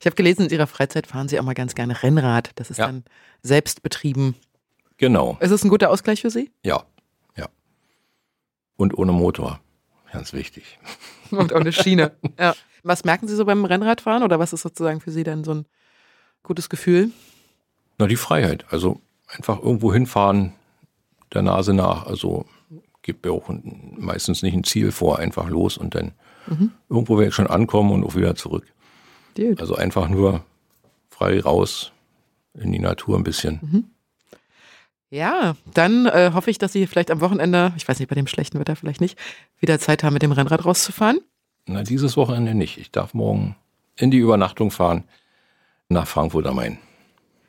Ich 0.00 0.06
habe 0.06 0.16
gelesen, 0.16 0.46
in 0.46 0.50
Ihrer 0.50 0.66
Freizeit 0.66 1.06
fahren 1.06 1.28
Sie 1.28 1.38
auch 1.38 1.44
mal 1.44 1.54
ganz 1.54 1.74
gerne 1.74 2.02
Rennrad. 2.02 2.50
Das 2.56 2.70
ist 2.70 2.78
ja. 2.78 2.86
dann 2.86 3.04
selbstbetrieben. 3.42 4.34
Genau. 4.98 5.38
Ist 5.40 5.52
es 5.52 5.64
ein 5.64 5.70
guter 5.70 5.90
Ausgleich 5.90 6.20
für 6.20 6.30
Sie? 6.30 6.50
Ja, 6.62 6.84
ja. 7.36 7.48
Und 8.76 8.96
ohne 8.98 9.12
Motor. 9.12 9.60
Ganz 10.12 10.32
wichtig. 10.32 10.78
Und 11.30 11.52
ohne 11.52 11.72
Schiene. 11.72 12.12
ja. 12.38 12.54
Was 12.82 13.04
merken 13.04 13.28
Sie 13.28 13.36
so 13.36 13.44
beim 13.44 13.64
Rennradfahren 13.64 14.22
oder 14.22 14.38
was 14.38 14.52
ist 14.52 14.62
sozusagen 14.62 15.00
für 15.00 15.10
Sie 15.10 15.24
dann 15.24 15.44
so 15.44 15.54
ein 15.54 15.66
gutes 16.42 16.68
Gefühl? 16.68 17.10
Na, 17.98 18.06
die 18.06 18.16
Freiheit. 18.16 18.64
Also 18.70 19.00
einfach 19.26 19.62
irgendwo 19.62 19.92
hinfahren, 19.92 20.52
der 21.32 21.42
Nase 21.42 21.74
nach. 21.74 22.06
Also 22.06 22.46
gibt 23.02 23.24
mir 23.24 23.32
auch 23.32 23.50
meistens 23.96 24.42
nicht 24.42 24.54
ein 24.54 24.64
Ziel 24.64 24.92
vor, 24.92 25.18
einfach 25.18 25.48
los 25.48 25.76
und 25.76 25.94
dann 25.94 26.12
mhm. 26.46 26.72
irgendwo 26.88 27.18
werde 27.18 27.28
ich 27.28 27.34
schon 27.34 27.46
ankommen 27.46 27.92
und 27.92 28.04
auch 28.04 28.14
wieder 28.14 28.34
zurück. 28.34 28.66
Dude. 29.34 29.60
Also 29.60 29.76
einfach 29.76 30.08
nur 30.08 30.44
frei 31.10 31.40
raus 31.40 31.92
in 32.54 32.72
die 32.72 32.78
Natur 32.78 33.16
ein 33.16 33.24
bisschen. 33.24 33.60
Mhm. 33.62 33.84
Ja, 35.10 35.56
dann 35.72 36.06
äh, 36.06 36.32
hoffe 36.34 36.50
ich, 36.50 36.58
dass 36.58 36.72
Sie 36.72 36.86
vielleicht 36.86 37.10
am 37.10 37.20
Wochenende, 37.20 37.72
ich 37.76 37.88
weiß 37.88 37.98
nicht, 37.98 38.08
bei 38.08 38.14
dem 38.14 38.26
schlechten 38.26 38.58
Wetter 38.58 38.76
vielleicht 38.76 39.00
nicht, 39.00 39.18
wieder 39.58 39.78
Zeit 39.78 40.04
haben, 40.04 40.12
mit 40.12 40.22
dem 40.22 40.32
Rennrad 40.32 40.64
rauszufahren. 40.64 41.20
Na, 41.66 41.82
dieses 41.82 42.16
Wochenende 42.16 42.54
nicht. 42.54 42.78
Ich 42.78 42.90
darf 42.90 43.14
morgen 43.14 43.56
in 43.96 44.10
die 44.10 44.18
Übernachtung 44.18 44.70
fahren 44.70 45.04
nach 45.88 46.06
Frankfurt 46.06 46.46
am 46.46 46.56
Main. 46.56 46.78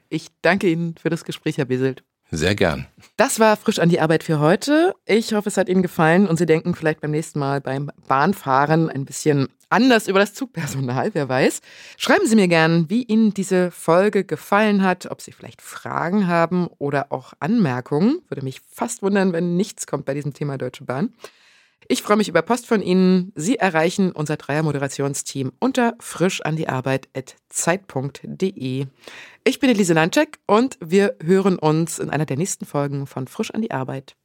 Ich 0.10 0.28
danke 0.42 0.70
Ihnen 0.70 0.96
für 0.96 1.10
das 1.10 1.24
Gespräch, 1.24 1.58
Herr 1.58 1.66
Beselt. 1.66 2.04
Sehr 2.32 2.54
gern. 2.54 2.86
Das 3.18 3.40
war 3.40 3.58
frisch 3.58 3.80
an 3.80 3.90
die 3.90 4.00
Arbeit 4.00 4.24
für 4.24 4.40
heute. 4.40 4.94
Ich 5.06 5.34
hoffe, 5.34 5.50
es 5.50 5.58
hat 5.58 5.68
Ihnen 5.68 5.82
gefallen 5.82 6.28
und 6.28 6.38
Sie 6.38 6.46
denken 6.46 6.76
vielleicht 6.76 7.02
beim 7.02 7.12
nächsten 7.12 7.40
Mal 7.40 7.60
beim 7.60 7.92
Bahnfahren 8.08 8.90
ein 8.90 9.06
bisschen 9.06 9.48
anders 9.70 10.08
über 10.08 10.20
das 10.20 10.34
Zugpersonal, 10.34 11.12
wer 11.14 11.28
weiß. 11.28 11.62
Schreiben 11.98 12.28
Sie 12.28 12.36
mir 12.36 12.48
gern, 12.48 12.90
wie 12.90 13.04
Ihnen 13.04 13.34
diese 13.34 13.72
Folge 13.72 14.24
gefallen 14.24 14.84
hat, 14.84 15.08
ob 15.10 15.22
Sie 15.22 15.32
vielleicht 15.32 15.62
Fragen 15.62 16.28
haben 16.28 16.68
oder 16.78 17.12
auch 17.12 17.34
Anmerkungen. 17.40 18.22
Würde 18.28 18.44
mich 18.44 18.62
fast 18.70 19.02
wundern, 19.02 19.34
wenn 19.34 19.56
nichts 19.56 19.88
kommt 19.88 20.06
bei 20.06 20.14
diesem 20.14 20.34
Thema 20.34 20.58
Deutsche 20.58 20.84
Bahn. 20.84 21.14
Ich 21.88 22.04
freue 22.04 22.18
mich 22.18 22.30
über 22.30 22.42
Post 22.42 22.68
von 22.68 22.82
Ihnen. 22.82 23.32
Sie 23.36 23.58
erreichen 23.58 24.12
unser 24.12 24.38
Dreier-Moderationsteam 24.38 25.52
unter 25.60 25.96
frischandiarbeit.zeit.de. 26.00 28.86
Ich 29.44 29.60
bin 29.60 29.70
Elise 29.70 29.94
Landcheck 29.94 30.40
und 30.46 30.78
wir 30.84 31.16
hören 31.24 31.58
uns 31.58 32.00
in 32.00 32.10
einer 32.10 32.26
der 32.26 32.38
nächsten 32.38 32.66
Folgen 32.66 33.08
von 33.08 33.28
Frisch 33.28 33.52
an 33.52 33.62
die 33.62 33.72
Arbeit. 33.72 34.16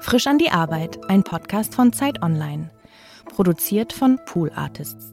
Frisch 0.00 0.26
an 0.26 0.38
die 0.38 0.50
Arbeit, 0.50 0.98
ein 1.08 1.24
Podcast 1.24 1.74
von 1.74 1.92
Zeit 1.92 2.22
Online. 2.22 2.70
Produziert 3.26 3.92
von 3.92 4.18
Pool 4.26 4.50
Artists. 4.54 5.11